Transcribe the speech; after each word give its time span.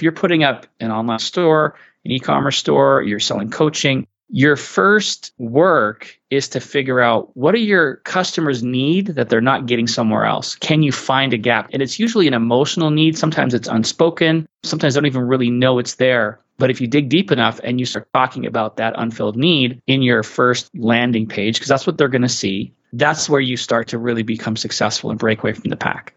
if 0.00 0.02
you're 0.02 0.12
putting 0.12 0.44
up 0.44 0.66
an 0.80 0.90
online 0.90 1.18
store, 1.18 1.74
an 2.06 2.12
e-commerce 2.12 2.56
store, 2.56 3.02
you're 3.02 3.20
selling 3.20 3.50
coaching, 3.50 4.06
your 4.30 4.56
first 4.56 5.34
work 5.36 6.18
is 6.30 6.48
to 6.48 6.58
figure 6.58 7.00
out 7.00 7.36
what 7.36 7.52
do 7.52 7.60
your 7.60 7.96
customers 7.96 8.62
need 8.62 9.08
that 9.08 9.28
they're 9.28 9.42
not 9.42 9.66
getting 9.66 9.86
somewhere 9.86 10.24
else? 10.24 10.54
Can 10.54 10.82
you 10.82 10.90
find 10.90 11.34
a 11.34 11.36
gap? 11.36 11.68
And 11.74 11.82
it's 11.82 11.98
usually 11.98 12.26
an 12.26 12.32
emotional 12.32 12.88
need. 12.88 13.18
Sometimes 13.18 13.52
it's 13.52 13.68
unspoken. 13.68 14.48
Sometimes 14.62 14.94
they 14.94 15.00
don't 15.00 15.06
even 15.06 15.28
really 15.28 15.50
know 15.50 15.78
it's 15.78 15.96
there. 15.96 16.40
But 16.56 16.70
if 16.70 16.80
you 16.80 16.86
dig 16.86 17.10
deep 17.10 17.30
enough 17.30 17.60
and 17.62 17.78
you 17.78 17.84
start 17.84 18.08
talking 18.14 18.46
about 18.46 18.78
that 18.78 18.94
unfilled 18.96 19.36
need 19.36 19.82
in 19.86 20.00
your 20.00 20.22
first 20.22 20.70
landing 20.74 21.26
page 21.26 21.56
because 21.56 21.68
that's 21.68 21.86
what 21.86 21.98
they're 21.98 22.08
going 22.08 22.22
to 22.22 22.28
see 22.28 22.72
that's 22.92 23.28
where 23.28 23.40
you 23.40 23.56
start 23.56 23.86
to 23.86 23.98
really 23.98 24.24
become 24.24 24.56
successful 24.56 25.10
and 25.10 25.18
break 25.20 25.44
away 25.44 25.52
from 25.52 25.70
the 25.70 25.76
pack 25.76 26.12